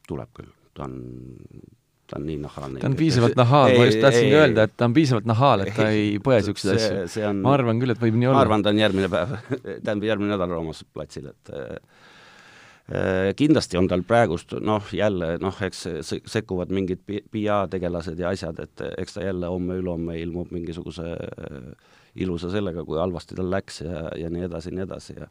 [0.08, 0.96] tuleb küll, ta on,
[2.10, 2.80] ta on nii nahaalne.
[2.82, 5.88] ta on piisavalt nahaal, ma just tahtsingi öelda, et ta on piisavalt nahaal, et ta
[5.92, 7.30] ei põe niisuguseid asju.
[7.40, 8.40] ma arvan küll, et võib nii olla.
[8.40, 9.36] ma arvan, ta on järgmine päev,
[9.84, 15.86] tähendab järgmine nädal Roomas platsil, et äh, kindlasti on tal praegust noh, jälle noh, eks
[16.04, 21.70] sekkuvad mingid PIA tegelased ja asjad, et eks ta jälle homme-ülehomme ilmub mingisuguse äh,
[22.14, 25.30] ilusa sellega, kui halvasti tal läks ja, ja nii edasi ja nii edasi ja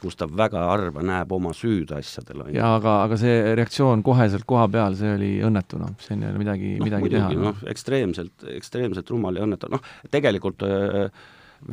[0.00, 2.46] kus ta väga harva näeb oma süüd asjadel.
[2.54, 6.40] jaa, aga, aga see reaktsioon koheselt koha peal, see oli õnnetu, noh, siin ei ole
[6.40, 7.44] midagi no,, midagi muidugi, teha.
[7.44, 11.10] noh, ekstreemselt, ekstreemselt rumal ja õnnetu, noh, tegelikult äh,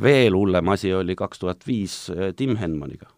[0.02, 3.08] veel hullem asi oli kaks tuhat viis äh, Tim Henmaniga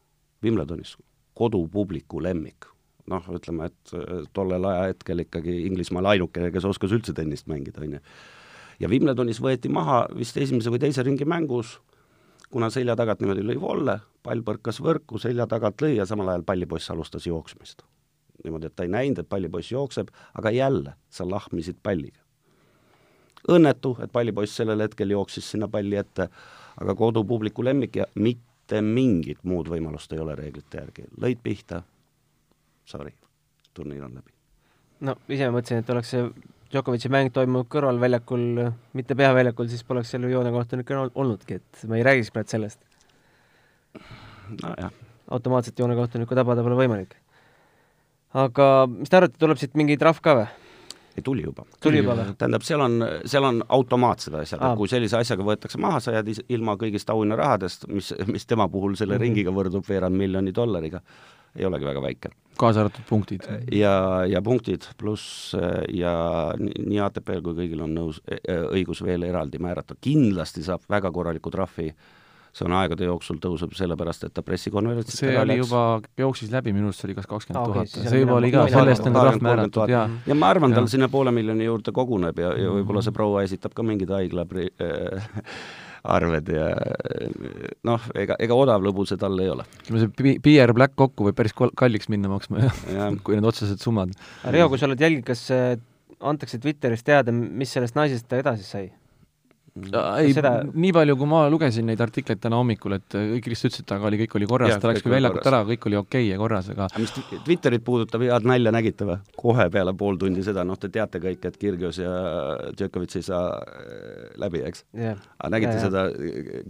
[0.44, 0.94] Wimbledonis,
[1.36, 2.68] kodupubliku lemmik.
[3.10, 7.98] noh, ütleme, et äh, tollel ajahetkel ikkagi Inglismaal ainukene, kes oskas üldse tennist mängida, on
[7.98, 8.04] ju
[8.80, 11.76] ja Wimbledonis võeti maha vist esimese või teise ringi mängus,
[12.50, 16.46] kuna selja tagant niimoodi lõi volle, pall põrkas võrku, selja tagant lõi ja samal ajal
[16.46, 17.82] pallipoiss alustas jooksmist.
[18.44, 22.18] niimoodi, et ta ei näinud, et pallipoiss jookseb, aga jälle, sa lahmisid palliga.
[23.48, 26.28] õnnetu, et pallipoiss sellel hetkel jooksis sinna palli ette,
[26.80, 31.82] aga kodupubliku lemmik ja mitte mingit muud võimalust ei ole reeglite järgi, lõid pihta,
[32.84, 33.12] sorry,
[33.74, 34.32] turniir on läbi.
[35.00, 36.24] no ise mõtlesin, et oleks see
[36.70, 38.44] Djokovic'i mäng toimunud kõrvalväljakul,
[38.94, 42.78] mitte peaväljakul, siis poleks seal ju joonekohtunik olnudki, et ma ei räägiks praegu sellest.
[44.62, 44.92] nojah.
[45.30, 47.16] automaatselt joonekohtunikku tabada pole võimalik.
[48.34, 50.46] aga mis te arvate, tuleb siit mingi trahv ka või?
[51.16, 51.66] ei, tuli juba.
[51.82, 52.36] tuli juba või?
[52.38, 56.76] tähendab, seal on, seal on automaatsed asjad, kui sellise asjaga võetakse maha, sa jääd ilma
[56.80, 59.26] kõigist auhinnarahadest, mis, mis tema puhul selle mm -hmm.
[59.26, 61.02] ringiga võrdub veerand miljoni dollariga,
[61.58, 63.48] ei olegi väga väike kaasa arvatud punktid.
[63.72, 63.92] ja,
[64.28, 65.54] ja punktid pluss
[65.94, 66.14] ja
[66.58, 71.12] nii ATP-l kui kõigil on nõus, e, e, õigus veel eraldi määrata, kindlasti saab väga
[71.14, 71.90] korraliku trahvi,
[72.50, 75.62] see on aegade jooksul tõuseb sellepärast, et ta pressikonverentsil see oli läks.
[75.62, 75.82] juba,
[76.18, 79.20] jooksis läbi, minu arust see oli kas kakskümmend tuhat, see juba oli ka, sellest on
[79.20, 80.08] trahv määratud, jaa.
[80.26, 83.76] ja ma arvan, tal sinna poole miljoni juurde koguneb ja, ja võib-olla see proua esitab
[83.76, 85.30] ka mingid haigla äh,
[86.02, 86.68] arved ja
[87.86, 89.66] noh, ega, ega odav lõbu see tal ei ole.
[89.84, 94.14] ütleme, see PR Black kokku võib päris kalliks minna maksma, jah, kui need otsesed summad.
[94.48, 95.74] Riho, kui sa oled jälginud, kas äh,
[96.20, 98.88] antakse Twitteris teada, mis sellest naisest edasi sai?
[100.20, 103.86] Ei seda..., nii palju, kui ma lugesin neid artikleid täna hommikul, et kõik lihtsalt ütlesid,
[103.86, 106.32] et aga oli, kõik oli korras, ta läks küll väljakult ära, kõik oli okei okay
[106.32, 107.14] ja korras, aga mis
[107.46, 109.18] Twitterit puudutab, head nalja nägite või?
[109.40, 112.10] kohe peale pool tundi seda, noh, te teate kõik, et Kirgios ja
[112.76, 115.20] Djokovic ei saa äh, läbi, eks yeah.?
[115.38, 116.06] aga nägite ja, seda.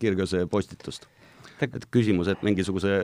[0.00, 1.08] Kirgiose postitust?
[1.60, 2.94] et küsimus, et mingisuguse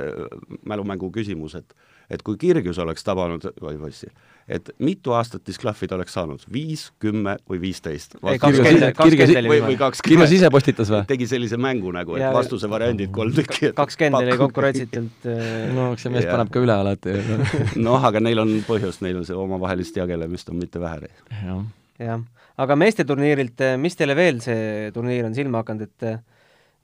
[0.64, 1.74] mälumängu küsimus, et
[2.10, 4.10] et kui Kirgios oleks tabanud, oi poissi,
[4.48, 8.18] et mitu aastat disklahvi ta oleks saanud, viis, kümme või viisteist?
[8.22, 10.02] või, või kakskümmend.
[10.06, 11.02] Kirjas ise postitas või?
[11.08, 13.72] tegi sellise mängu nagu, et vastuse variandid kolm tükki.
[13.76, 17.16] kakskümmend oli konkurentsitult äh, no eks see mees paneb ka üle alati
[17.88, 21.10] noh, aga neil on põhjust, neil on see omavahelist jagelemist on mitte vähe.
[21.42, 21.66] jah
[22.02, 22.22] jah,
[22.60, 26.20] aga meesteturniirilt, mis teile veel see turniir on silma hakanud, et äh,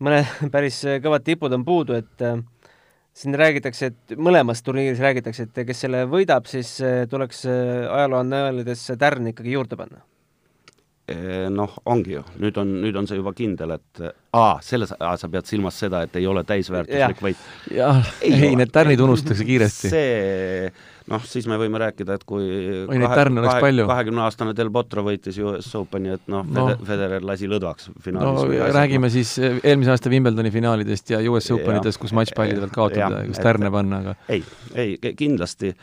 [0.02, 2.40] mõned päris kõvad tipud on puudu, et äh,
[3.16, 8.96] siin räägitakse, et mõlemas turniiris räägitakse, et kes selle võidab, siis äh, tuleks ajaloo annaalidesse
[9.00, 10.02] tärn ikkagi juurde panna.
[11.52, 14.00] Noh, ongi ju, nüüd on, nüüd on see juba kindel, et
[14.38, 17.42] aa, selles, sa pead silmas seda, et ei ole täisväärtuslik võit.
[17.74, 19.90] jah, ei, ei, need tärnid unustatakse kiiresti.
[19.92, 20.70] see
[21.10, 23.86] noh, siis me võime rääkida, et kui oi, oleks palju.
[23.90, 28.44] kahekümne-aastane Del Potro võitis US Openi, et noh no., Federer lasi lõdvaks finaalis.
[28.52, 29.14] no räägime no.
[29.14, 33.42] siis eh, eelmise aasta Wimbledoni finaalidest ja US Openidest, kus matšpallide pealt kaotada ja kus
[33.42, 35.74] tärne panna, aga ei, ei, kindlasti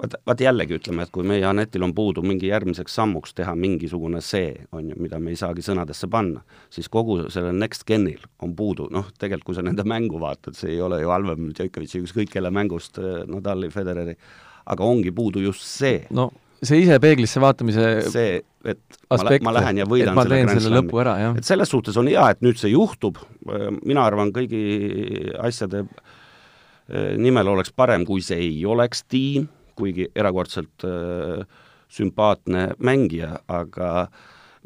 [0.00, 4.22] vaat, vaat jällegi ütleme, et kui meie Anetil on puudu mingi järgmiseks sammuks teha mingisugune
[4.24, 8.54] see, on ju, mida me ei saagi sõnadesse panna, siis kogu sellel next gen'il on
[8.56, 12.32] puudu, noh, tegelikult kui sa nende mängu vaatad, see ei ole ju halvem Djokovic'i ükskõik
[12.32, 14.16] kelle mängust, äh, Nadali, Federeri,
[14.70, 16.04] aga ongi puudu just see.
[16.10, 18.80] no see ise peeglisse vaatamise see, et
[19.12, 21.30] aspekt, ma, ma lähen ja võidan selle Grand Slami.
[21.40, 27.16] et selles suhtes on hea, et nüüd see juhtub, äh, mina arvan, kõigi asjade äh,
[27.20, 29.48] nimel oleks parem, kui see ei oleks tiim,
[29.80, 31.44] kuigi erakordselt äh,
[31.90, 34.08] sümpaatne mängija, aga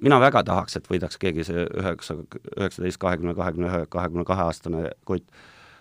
[0.03, 2.17] mina väga tahaks, et võidaks keegi see üheksa,
[2.57, 5.25] üheksateist, kahekümne, kahekümne ühe, kahekümne kahe aastane kott.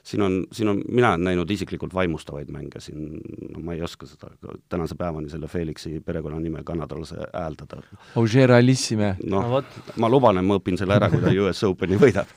[0.04, 3.22] siin on, siin on, mina olen näinud isiklikult vaimustavaid mänge siin,
[3.54, 4.28] no ma ei oska seda
[4.70, 7.80] tänase päevani selle Felixi perekonnanime kanadalase hääldada.
[9.24, 9.64] Noh no,,
[9.98, 12.28] ma luban, et ma õpin selle ära, kui ta US Openi võidab.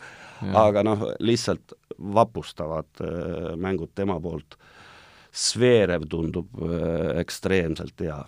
[0.54, 4.59] aga noh, lihtsalt vapustavad äh, mängud tema poolt
[5.37, 8.18] Sverev tundub äh, ekstreemselt hea.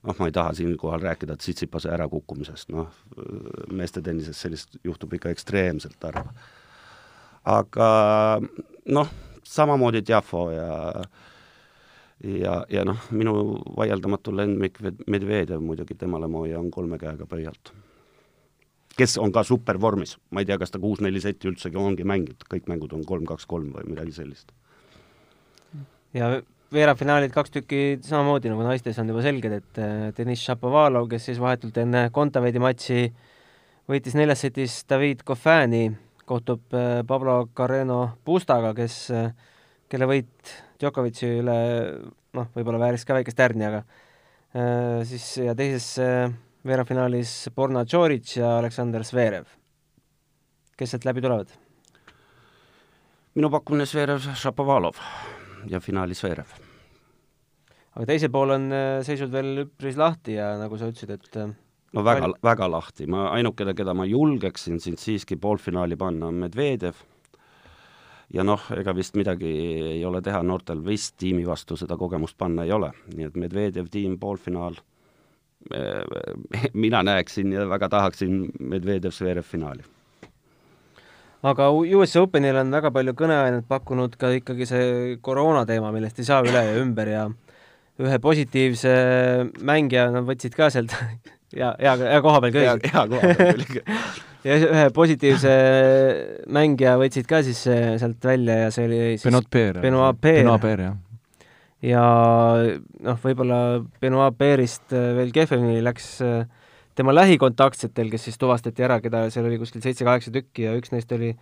[0.00, 2.88] Noh, ma ei taha siinkohal rääkida Tsitsipase ärakukkumisest, noh,
[3.68, 6.32] meeste tennises sellist juhtub ikka ekstreemselt harva.
[7.44, 7.88] aga
[8.86, 9.10] noh,
[9.44, 10.70] samamoodi Tiafo ja
[12.24, 13.34] ja, ja noh, minu
[13.76, 17.72] vaieldamatu lemmik Medvedjev muidugi, temale ma hoian kolme käega pöialt.
[18.96, 22.68] kes on ka supervormis, ma ei tea, kas ta kuus-neli seti üldsegi ongi mänginud, kõik
[22.68, 24.52] mängud on kolm-kaks-kolm või midagi sellist
[26.16, 26.30] ja
[26.70, 31.40] veerandfinaalid kaks tükki samamoodi nagu naistes on juba selged, et äh, Deniss Šapovalov, kes siis
[31.42, 33.08] vahetult enne Kontaveidi matši
[33.90, 35.88] võitis neljas setis David Goffini,
[36.30, 39.32] kohtub äh, Pablo Carreno Pustaga, kes, äh,
[39.90, 41.56] kelle võit Djokovic'i üle
[42.38, 43.82] noh, võib-olla vääris ka väikest tärni, aga
[45.06, 45.92] siis ja teises
[46.66, 49.44] veerandfinaalis Borna Djoric ja Aleksander Zverev.
[50.78, 51.52] kes sealt läbi tulevad?
[53.34, 54.98] minu pakkumine Zverev, Šapovalov
[55.68, 56.52] ja finaalis Veerev.
[57.96, 61.54] aga teisel pool on äh, seisud veel üpris lahti ja nagu sa ütlesid, et äh,
[61.92, 67.02] no väga väga lahti, ma ainukene, keda ma julgeksin siin siiski poolfinaali panna, on Medvedjev,
[68.34, 69.50] ja noh, ega vist midagi
[69.96, 73.90] ei ole teha, noortel vist tiimi vastu seda kogemust panna ei ole, nii et Medvedjev
[73.90, 74.78] tiim poolfinaal,
[76.84, 79.84] mina näeksin ja väga tahaksin Medvedjev-Zverev finaali
[81.42, 84.88] aga US Openil on väga palju kõneainet pakkunud ka ikkagi see
[85.24, 87.28] koroona teema, millest ei saa üle ja ümber ja
[88.00, 88.92] ühe positiivse
[89.66, 90.94] mängija nad võtsid ka sealt
[91.56, 92.90] hea, hea, hea koha peal kõigil.
[92.92, 93.86] hea koha peal küll
[94.46, 95.54] ja ühe positiivse
[96.52, 99.80] mängija võtsid ka siis eh, sealt välja ja see oli siis Benoit Peer.
[99.82, 100.42] Benoit Peer.
[100.42, 100.96] Benoit Peer, jah.
[101.84, 102.04] ja
[103.08, 103.60] noh, võib-olla
[104.00, 106.42] Benoit Peerist eh, veel kehvemini läks äh,
[107.00, 111.12] tema lähikontaktsetel, kes siis tuvastati ära, keda seal oli kuskil seitse-kaheksa tükki ja üks neist
[111.16, 111.32] oli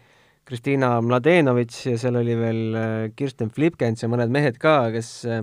[0.49, 5.43] Kristina Mladenovitš ja seal oli veel äh, Kirsten Flipkens ja mõned mehed ka, kes äh,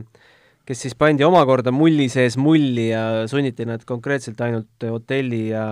[0.65, 5.67] kes siis pandi omakorda mulli sees mulli ja sunniti nad konkreetselt ainult hotelli ja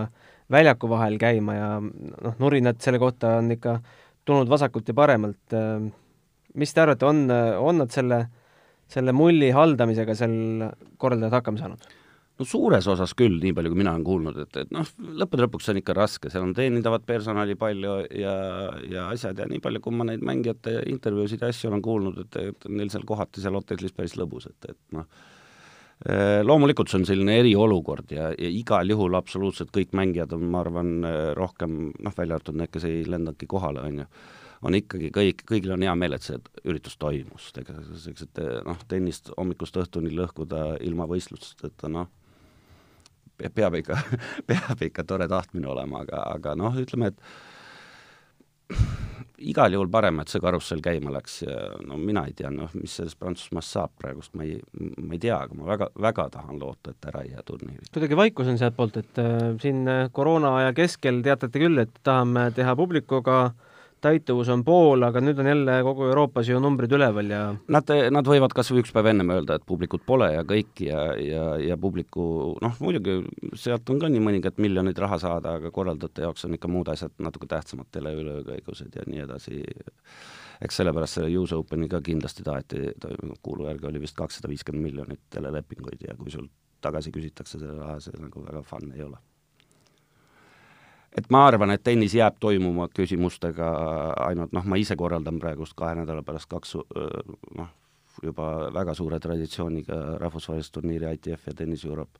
[0.53, 3.79] väljaku vahel käima ja noh, nurinad selle kohta on ikka
[4.27, 5.55] tulnud vasakult ja paremalt.
[5.55, 5.89] Äh,
[6.59, 8.25] mis te arvate, on, on nad selle,
[8.91, 10.67] selle mulli haldamisega seal
[11.01, 11.93] korraldajad hakkama saanud?
[12.43, 14.87] No suures osas küll, nii palju, kui mina olen kuulnud, et, et noh,
[15.21, 18.33] lõppude lõpuks on ikka raske, seal on teenindavat personali palju ja,
[18.91, 22.39] ja asjad ja nii palju, kui ma neid mängijate intervjuusid ja asju olen kuulnud, et,
[22.51, 25.07] et neil seal kohati seal hotellis päris lõbus, et, et noh,
[26.05, 30.63] eh, loomulikult see on selline eriolukord ja, ja igal juhul absoluutselt kõik mängijad on, ma
[30.65, 30.95] arvan,
[31.39, 34.09] rohkem noh, välja arvatud need, kes ei lendanudki kohale, on ju,
[34.63, 39.31] on ikkagi kõik, kõigil on hea meel, et see üritus toimus, ega sellised noh, tennist
[39.37, 42.11] hommikust õhtuni lõhkuda ilma võistlusteta, noh,
[43.37, 43.97] peab ikka,
[44.49, 47.17] peab ikka tore tahtmine olema, aga, aga noh, ütleme, et
[49.43, 52.95] igal juhul parem, et see karussell käima läks ja no mina ei tea, noh, mis
[52.99, 54.59] sellest Prantsusmaast saab praegust, ma ei,
[55.01, 57.89] ma ei tea, aga ma väga, väga tahan loota, et ära ei jää turniiri.
[57.91, 62.49] kuidagi vaikus on sealtpoolt, et äh, siin äh, koroona aja keskel teatate küll, et tahame
[62.55, 63.39] teha publikuga
[64.03, 67.41] täituvus on pool, aga nüüd on jälle kogu Euroopas ju numbrid üleval ja
[67.73, 71.05] Nad, nad võivad kas või üks päev ennem öelda, et publikut pole ja kõik ja,
[71.19, 72.25] ja, ja publiku
[72.63, 73.19] noh, muidugi
[73.59, 77.15] sealt on ka nii mõningad miljonid raha saada, aga korraldajate jaoks on ikka muud asjad
[77.23, 79.61] natuke tähtsamad, teleüleõigused ja nii edasi.
[80.63, 82.93] eks sellepärast selle US Openi ka kindlasti taheti,
[83.41, 86.47] kuulu järgi oli vist kakssada viiskümmend miljonit telelepinguid ja kui sul
[86.81, 89.19] tagasi küsitakse selle raha, see nagu väga fun ei ole
[91.17, 93.69] et ma arvan, et tennis jääb toimuma küsimustega
[94.27, 96.75] ainult noh, ma ise korraldan praegust kahe nädala pärast kaks
[97.57, 97.71] noh,
[98.23, 102.19] juba väga suure traditsiooniga rahvusvahelist turniiri ITF ja Tennis Europe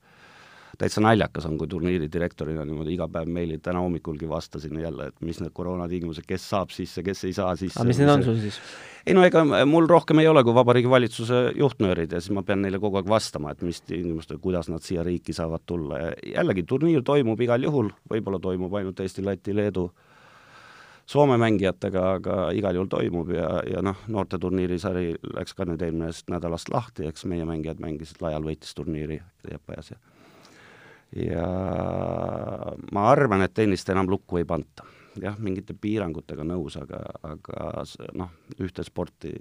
[0.78, 5.26] täitsa naljakas on, kui turniiri direktorina niimoodi iga päev meilid, täna hommikulgi vastasin jälle, et
[5.26, 7.80] mis need koroonatingimused, kes saab sisse, kes ei saa sisse.
[7.80, 8.60] aga mis need on sul siis?
[9.06, 12.64] ei no ega mul rohkem ei ole kui Vabariigi Valitsuse juhtnöörid ja siis ma pean
[12.66, 16.66] neile kogu aeg vastama, et mis tingimustel, kuidas nad siia riiki saavad tulla ja jällegi,
[16.70, 19.92] turniir toimub igal juhul, võib-olla toimub ainult Eesti, Läti, Leedu,
[21.06, 26.32] Soome mängijatega, aga igal juhul toimub ja, ja noh, noorteturniiri sari läks ka nüüd eelmisest
[26.32, 29.20] nädalast lahti, eks meie mängijad mängisid, Laial võitis turniiri
[29.52, 30.00] Jepajas ja
[31.16, 31.48] ja
[32.92, 34.86] ma arvan, et tennist enam lukku ei panta.
[35.22, 37.84] jah, mingite piirangutega nõus, aga, aga
[38.18, 39.34] noh, ühte sporti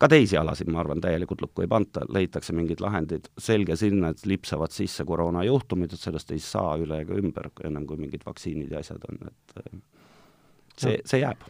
[0.00, 4.22] ka teisi alasid, ma arvan, täielikult lukku ei panta, leitakse mingid lahendid, selge sinna, et
[4.28, 8.80] lipsavad sisse koroonajuhtumid, et sellest ei saa üle ega ümber, ennem kui mingid vaktsiinid ja
[8.80, 9.58] asjad on, et
[10.80, 11.44] see, see jääb.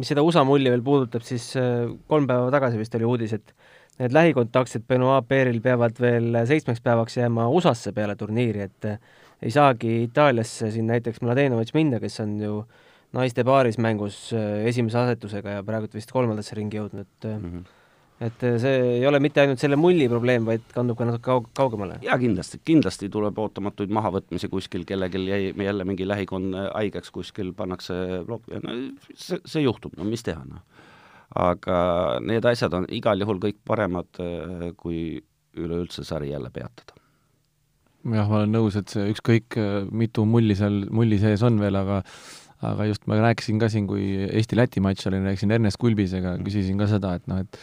[0.00, 3.54] mis seda USA mulli veel puudutab, siis äh, kolm päeva tagasi vist oli uudis, et
[4.00, 8.88] need lähikontaktsed Benoit Pairil peavad veel seitsmeks päevaks jääma USA-sse peale turniiri, et
[9.42, 12.62] ei saagi Itaaliasse siin näiteks Mladenovitš minna, kes on ju
[13.16, 17.46] naiste paaris mängus äh, esimese asetusega ja praegu vist kolmandasse ringi jõudnud mm.
[17.46, 17.78] -hmm
[18.22, 21.48] et äh, see ei ole mitte ainult selle mulli probleem, vaid kandub ka natuke kaug-,
[21.58, 21.96] kaugemale.
[22.06, 27.94] jaa, kindlasti, kindlasti tuleb ootamatuid mahavõtmisi kuskil, kellelgi jäi jälle mingi lähikond haigeks kuskil, pannakse
[28.26, 28.76] plokk, no
[29.14, 30.62] see, see juhtub, no mis teha, noh
[31.38, 31.78] aga
[32.24, 35.22] need asjad on igal juhul kõik paremad, äh, kui
[35.58, 36.98] üleüldse sari jälle peatada.
[38.02, 41.76] jah, ma olen nõus, et see ükskõik, äh, mitu mulli seal mulli sees on veel,
[41.78, 42.02] aga
[42.62, 46.86] aga just ma rääkisin ka siin, kui Eesti-Läti matš oli, rääkisin Ernest Kulbisega, küsisin ka
[46.90, 47.58] seda, et noh, et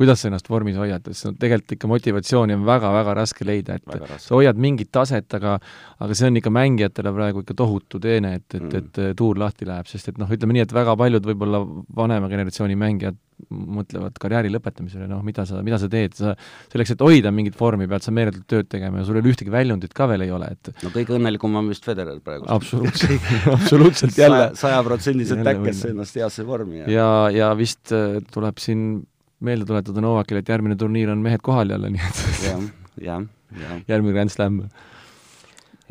[0.00, 4.20] kuidas sa ennast vormis hoiad, sest no tegelikult ikka motivatsiooni on väga-väga raske leida, et
[4.22, 5.58] sa hoiad mingit taset, aga
[6.00, 9.68] aga see on ikka mängijatele praegu ikka tohutu teene, et, et mm., et tuur lahti
[9.68, 11.60] läheb, sest et noh, ütleme nii, et väga paljud võib-olla
[11.96, 13.18] vanema generatsiooni mängijad
[13.50, 16.32] mõtlevad karjääri lõpetamisele, noh, mida sa, mida sa teed, sa
[16.72, 19.94] selleks, et hoida mingit vormi, pead sa meeletult tööd tegema ja sul veel ühtegi väljundit
[19.96, 22.48] ka veel ei ole, et no kõige õnnelikum on vist Federer praegu.
[22.52, 26.82] absoluutselt absoluutselt jälle sajaprotsendiliselt äkkes ennast heasse vormi.
[26.82, 28.90] ja, ja, ja vist äh, tuleb siin
[29.44, 32.64] meelde tuletada Novakile, et järgmine turniir on mehed kohal jälle, nii et jah,
[33.06, 33.28] jah,
[33.60, 33.84] jah.
[33.88, 34.62] järgmine Grand Slam.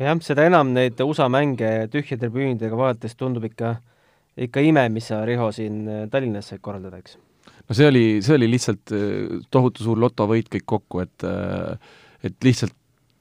[0.00, 3.76] jah, seda enam neid USA mänge tühja tribüünidega vaadates tundub ikka,
[4.48, 7.18] ikka ime, mis sa, Riho, siin äh, Tallinnas said korraldada, eks?
[7.66, 12.36] no see oli, see oli lihtsalt äh, tohutu suur lotovõit kõik kokku, et äh, et
[12.44, 12.74] lihtsalt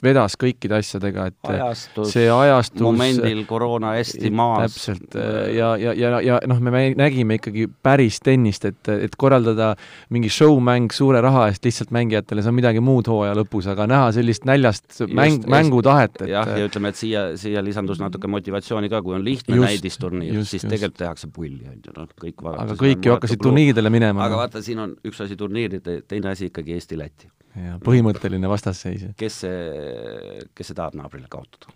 [0.03, 4.75] vedas kõikide asjadega, et ajastus, see ajastus momendil koroona hästi maas.
[4.75, 5.17] täpselt,
[5.55, 9.73] ja, ja, ja, ja noh, me nägime ikkagi päris tennist, et, et korraldada
[10.13, 14.11] mingi show-mäng suure raha eest lihtsalt mängijatele, see on midagi muud hooaja lõpus, aga näha
[14.15, 19.03] sellist näljast mäng, mängutahet, et jah, ja ütleme, et siia, siia lisandus natuke motivatsiooni ka,
[19.05, 20.69] kui on lihtne näidisturniir, siis just.
[20.71, 24.23] tegelikult tehakse pulli, on ju, noh, kõik vaadates aga kõik ju hakkasid turniiridele minema.
[24.29, 29.09] aga vaata, siin on üks asi turniiride, teine asi ikkagi Eesti-Läti ja põhimõtteline vastasseis.
[29.19, 31.73] kes see, kes see tahab naabrile kaotada?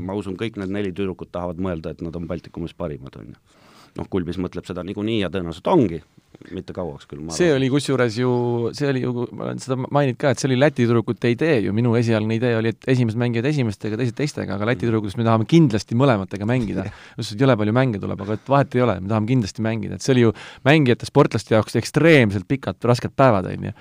[0.00, 3.40] ma usun, kõik need neli tüdrukut tahavad mõelda, et nad on Baltikumis parimad, on ju.
[4.00, 6.00] noh, Kulbis mõtleb seda niikuinii ja tõenäoliselt ongi,
[6.52, 7.26] mitte kauaks küll.
[7.36, 8.30] see oli kusjuures ju,
[8.76, 11.76] see oli ju, ma olen seda maininud ka, et see oli Läti tüdrukute idee ju,
[11.76, 14.88] minu esialgne idee oli, et esimesed mängivad esimestega, teised teistega, aga Läti mm.
[14.88, 16.88] tüdrukutest me tahame kindlasti mõlematega mängida.
[17.20, 20.00] just, et jõle palju mänge tuleb, aga et vahet ei ole, me tahame kindlasti mängida,
[20.00, 20.34] et see oli ju
[20.68, 23.76] mängijate, sportlaste jaoks ekstreemselt pikad, rasked päevad, on ju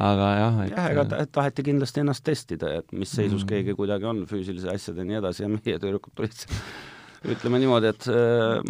[0.00, 3.48] aga jah, et jah, ega taheti kindlasti ennast testida, et mis seisus mm.
[3.52, 6.46] keegi kuidagi on füüsilise asjade ja nii edasi ja meie tüdrukud tulid
[7.30, 8.60] ütleme niimoodi, et äh,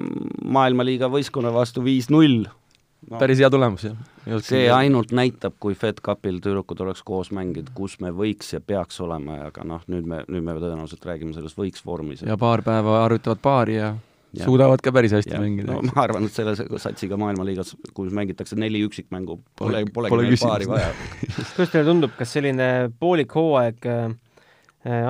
[0.50, 4.42] maailmaliiga võistkonna vastu viis-null no, päris hea tulemus, jah.
[4.44, 9.00] see ainult näitab, kui Fed Cupil tüdrukud oleks koos mänginud, kus me võiks ja peaks
[9.04, 12.24] olema, aga noh, nüüd me, nüüd me tõenäoliselt räägime sellest võiks vormis.
[12.26, 13.94] ja paar päeva harjutavad paari Ja.
[14.38, 15.40] Suudavad ka päris hästi ja.
[15.42, 15.74] mängida.
[15.74, 20.40] no ma arvan, et selle satsiga maailmaliigas, kus mängitakse neli üksikmängu, pole, polegi pole meil
[20.42, 20.90] paari vaja
[21.56, 22.68] kuidas teile tundub, kas selline
[23.02, 24.06] poolik hooaeg äh,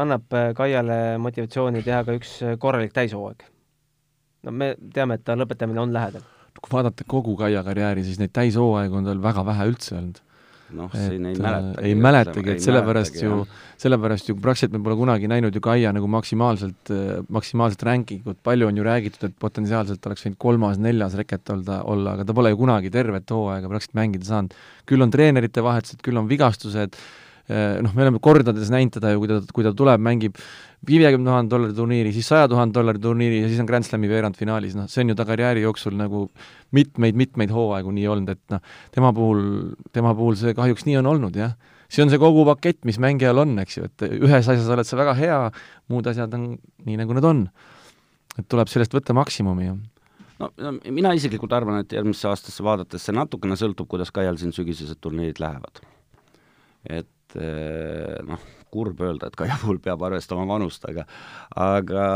[0.01, 3.45] annab äh, Kaiale motivatsiooni teha ka üks äh, korralik täishooaeg?
[4.47, 6.25] no me teame, et ta lõpetamine on lähedal.
[6.61, 10.25] kui vaadata kogu Kaia karjääri, siis neid täishooaegu on tal väga vähe üldse olnud
[10.77, 11.85] noh, siin ei mäletagi.
[11.89, 13.39] ei mäletagi, et sellepärast ju,
[13.81, 16.93] sellepärast ju praktiliselt me pole kunagi näinud ju Kaia nagu maksimaalselt,
[17.33, 22.29] maksimaalselt rankingut, palju on ju räägitud, et potentsiaalselt oleks võinud kolmas-neljas reket olda, olla, aga
[22.29, 24.55] ta pole ju kunagi tervet hooaega praktiliselt mängida saanud.
[24.91, 26.97] küll on treenerite vahetused, küll on vigastused,
[27.51, 30.39] noh, me oleme kordades näinud teda ju, kui ta, kui ta tuleb, mängib
[30.87, 34.77] viiekümne tuhande dollari turniiri, siis saja tuhande dollari turniiri ja siis on Grand Slami veerandfinaalis,
[34.79, 36.25] noh, see on ju ta karjääri jooksul nagu
[36.77, 38.63] mitmeid-mitmeid hooaegu nii olnud, et noh,
[38.95, 39.43] tema puhul,
[39.97, 41.57] tema puhul see kahjuks nii on olnud, jah.
[41.91, 45.01] see on see kogu pakett, mis mängijal on, eks ju, et ühes asjas oled sa
[45.01, 45.39] väga hea,
[45.93, 46.53] muud asjad on
[46.87, 47.47] nii, nagu nad on.
[48.39, 49.81] et tuleb sellest võtta maksimumi, jah
[50.41, 50.49] no
[50.89, 55.43] mina isiklikult arvan, et järgmisse aastasse vaadates see natukene sõltub, kuidas Kaial siin sügisesed turniirid
[55.43, 55.83] lähevad.
[56.89, 61.07] et eh, noh kurb öelda, et Kaia puhul peab arvestama vanust, aga
[61.59, 62.07] aga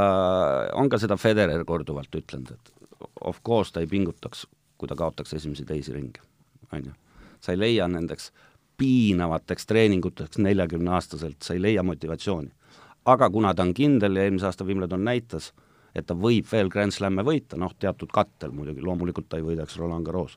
[0.78, 4.46] on ka seda Federer korduvalt ütlenud, et of course ta ei pingutaks,
[4.78, 6.22] kui ta kaotaks esimesi-teisi ringe,
[6.72, 6.96] on ju.
[7.40, 8.30] sa ei leia nendeks
[8.80, 12.50] piinavateks treeninguteks neljakümneaastaselt, sa ei leia motivatsiooni.
[13.04, 15.52] aga kuna ta on kindel ja eelmise aasta Wimbledon näitas,
[15.94, 19.76] et ta võib veel Grand Slam'e võita, noh, teatud kattel muidugi, loomulikult ta ei võidaks
[19.78, 20.36] Roland Garros.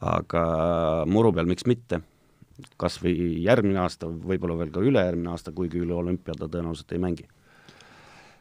[0.00, 0.42] aga
[1.08, 2.02] muru peal miks mitte
[2.80, 7.02] kas või järgmine aasta, võib-olla veel ka ülejärgmine aasta, kuigi üle olümpia ta tõenäoliselt ei
[7.02, 7.26] mängi.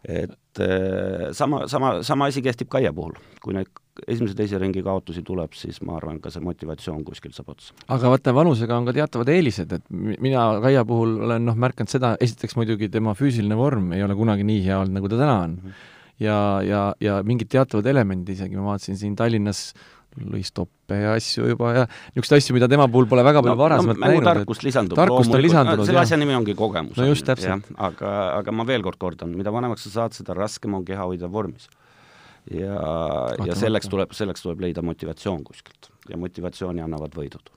[0.05, 3.71] et eh, sama, sama, sama asi kehtib Kaia puhul, kui neid
[4.07, 7.73] esimese-teise ringi kaotusi tuleb, siis ma arvan, ka see motivatsioon kuskilt saab otsa.
[7.87, 12.13] aga vaata, vanusega on ka teatavad eelised, et mina Kaia puhul olen noh, märganud seda,
[12.21, 15.57] esiteks muidugi tema füüsiline vorm ei ole kunagi nii hea olnud, nagu ta täna on.
[15.63, 15.83] -hmm.
[16.19, 16.37] ja,
[16.67, 19.71] ja, ja mingid teatavad elemendid isegi, ma vaatasin siin Tallinnas
[20.23, 21.83] lõi stoppe ja asju juba ja
[22.15, 24.27] niisuguseid asju, mida tema puhul pole väga palju no, varasemalt no, näinud.
[24.27, 24.97] tarkust lisandub.
[24.99, 26.95] tarkust on lisandunud, selle asja nimi ongi kogemus.
[26.99, 27.67] no just, täpselt.
[27.75, 31.29] aga, aga ma veel kord kordan, mida vanemaks sa saad, seda raskem on keha hoida
[31.31, 31.67] vormis.
[32.51, 32.79] ja,
[33.43, 37.51] ja selleks tuleb, selleks tuleb leida motivatsioon kuskilt ja motivatsiooni annavad võidud.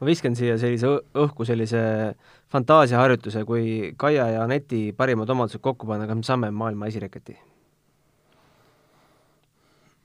[0.00, 1.82] ma viskan siia sellise õhku sellise
[2.52, 7.38] fantaasiaharjutuse, kui Kaia ja Aneti parimad omadused kokku panna, kas me saame maailma esireketi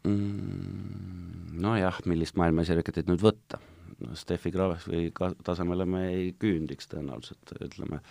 [0.06, 1.27] mm.?
[1.62, 3.60] Nojah, millist maailma esireket nüüd võtta.
[4.04, 5.12] no Steffi Grafi
[5.44, 8.02] tasemele me ei küündiks tõenäoliselt, ütleme,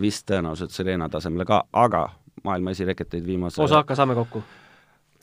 [0.00, 2.08] vist tõenäoliselt Serena tasemele ka, aga
[2.44, 4.42] maailma esireketeid viimase Osaka saame kokku?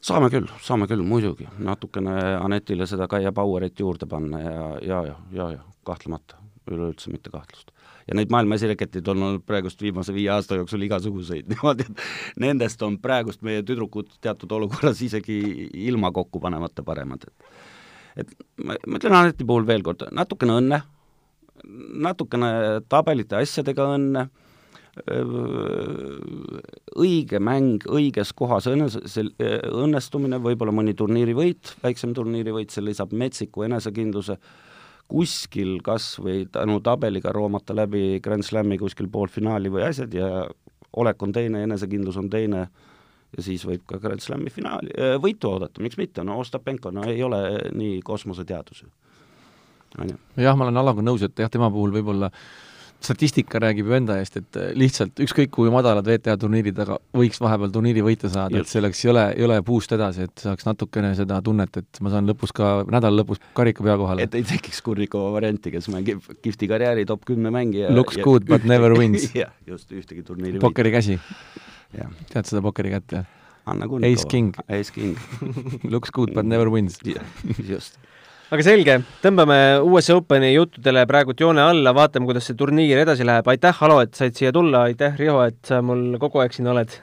[0.01, 1.47] saame küll, saame küll, muidugi.
[1.57, 6.37] natukene Anetile seda Kaia Powerit juurde panna ja, ja, ja, ja, ja kahtlemata,
[6.67, 7.71] üleüldse mitte kahtlust
[8.07, 11.47] ja neid maailma esiraketeid on olnud praegust viimase viie aasta jooksul igasuguseid.
[11.51, 15.39] Niimoodi, et nendest on praegust meie tüdrukud teatud olukorras isegi
[15.87, 17.53] ilma kokku panemata paremad, et
[18.17, 18.33] et
[18.65, 20.81] ma, ma ütlen Aneti puhul veel kord, natukene õnne,
[22.07, 22.49] natukene
[22.89, 24.27] tabelite asjadega õnne,
[26.97, 28.97] õige mäng õiges kohas õnnes-,
[29.69, 34.39] õnnestumine, võib-olla mõni turniirivõit, väiksem turniirivõit, see lisab metsiku enesekindluse,
[35.07, 40.45] kuskil kas või tänu tabeliga roomata läbi Grand Slami kuskil poolfinaali või asjad ja
[40.97, 42.67] olek on teine, enesekindlus on teine
[43.37, 47.07] ja siis võib ka Grand Slami finaali, äh, võitu oodata, miks mitte, no Ostapenko, no
[47.07, 47.41] ei ole
[47.75, 48.89] nii kosmoseteadus ju.
[50.37, 54.17] jah, ma olen Allaga nõus, et jah, tema puhul võib-olla äh, statistika räägib ju enda
[54.21, 58.61] eest, et äh, lihtsalt ükskõik kui madalad WTA turniirid, aga võiks vahepeal turniiri võita saada,
[58.61, 62.13] et selleks ei ole, ei ole puust edasi, et saaks natukene seda tunnet, et ma
[62.13, 64.25] saan lõpus ka, nädala lõpus karika pea kohale.
[64.27, 68.49] et ei tekiks Kurnikova varianti, kes mängib kihvti karjääri top kümne mängija Looks ja, good
[68.49, 71.19] but never wins jah, just, ühtegi turniiri pokkeri käsi.
[71.93, 73.33] tead seda pokkeri kätt, jah?
[73.67, 74.15] Anna Kurnikova.
[74.15, 74.55] Ace King.
[74.71, 75.17] Ace King
[75.91, 77.01] Looks good but never wins.
[77.67, 77.99] just
[78.47, 83.47] aga selge, tõmbame US Openi juttudele praegult joone alla, vaatame, kuidas see turniir edasi läheb.
[83.51, 86.93] aitäh, Alo, et said siia tulla, aitäh, Riho, et sa mul kogu aeg siin oled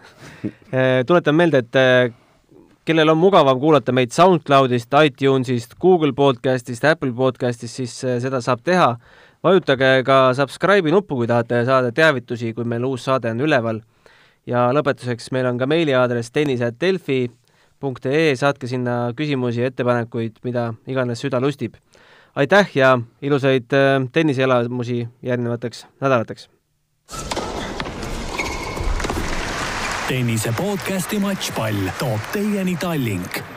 [0.72, 2.14] eh, tuletan meelde, et eh,
[2.88, 8.64] kellel on mugavam kuulata meid SoundCloudist, iTunesist, Google podcastist, Apple podcastist, siis eh, seda saab
[8.64, 8.94] teha.
[9.44, 13.82] vajutage ka subscribe'i nuppu, kui tahate saada teavitusi, kui meil uus saade on üleval.
[14.46, 17.26] ja lõpetuseks, meil on ka meiliaadress tennis.delfi
[18.06, 21.74] ee, saatke sinna küsimusi, ettepanekuid, mida iganes süda lustib.
[22.34, 26.48] aitäh ja ilusaid äh, tenniseelamusi järgnevateks nädalateks!
[30.08, 33.53] tennise podcasti Matšpall toob teieni Tallink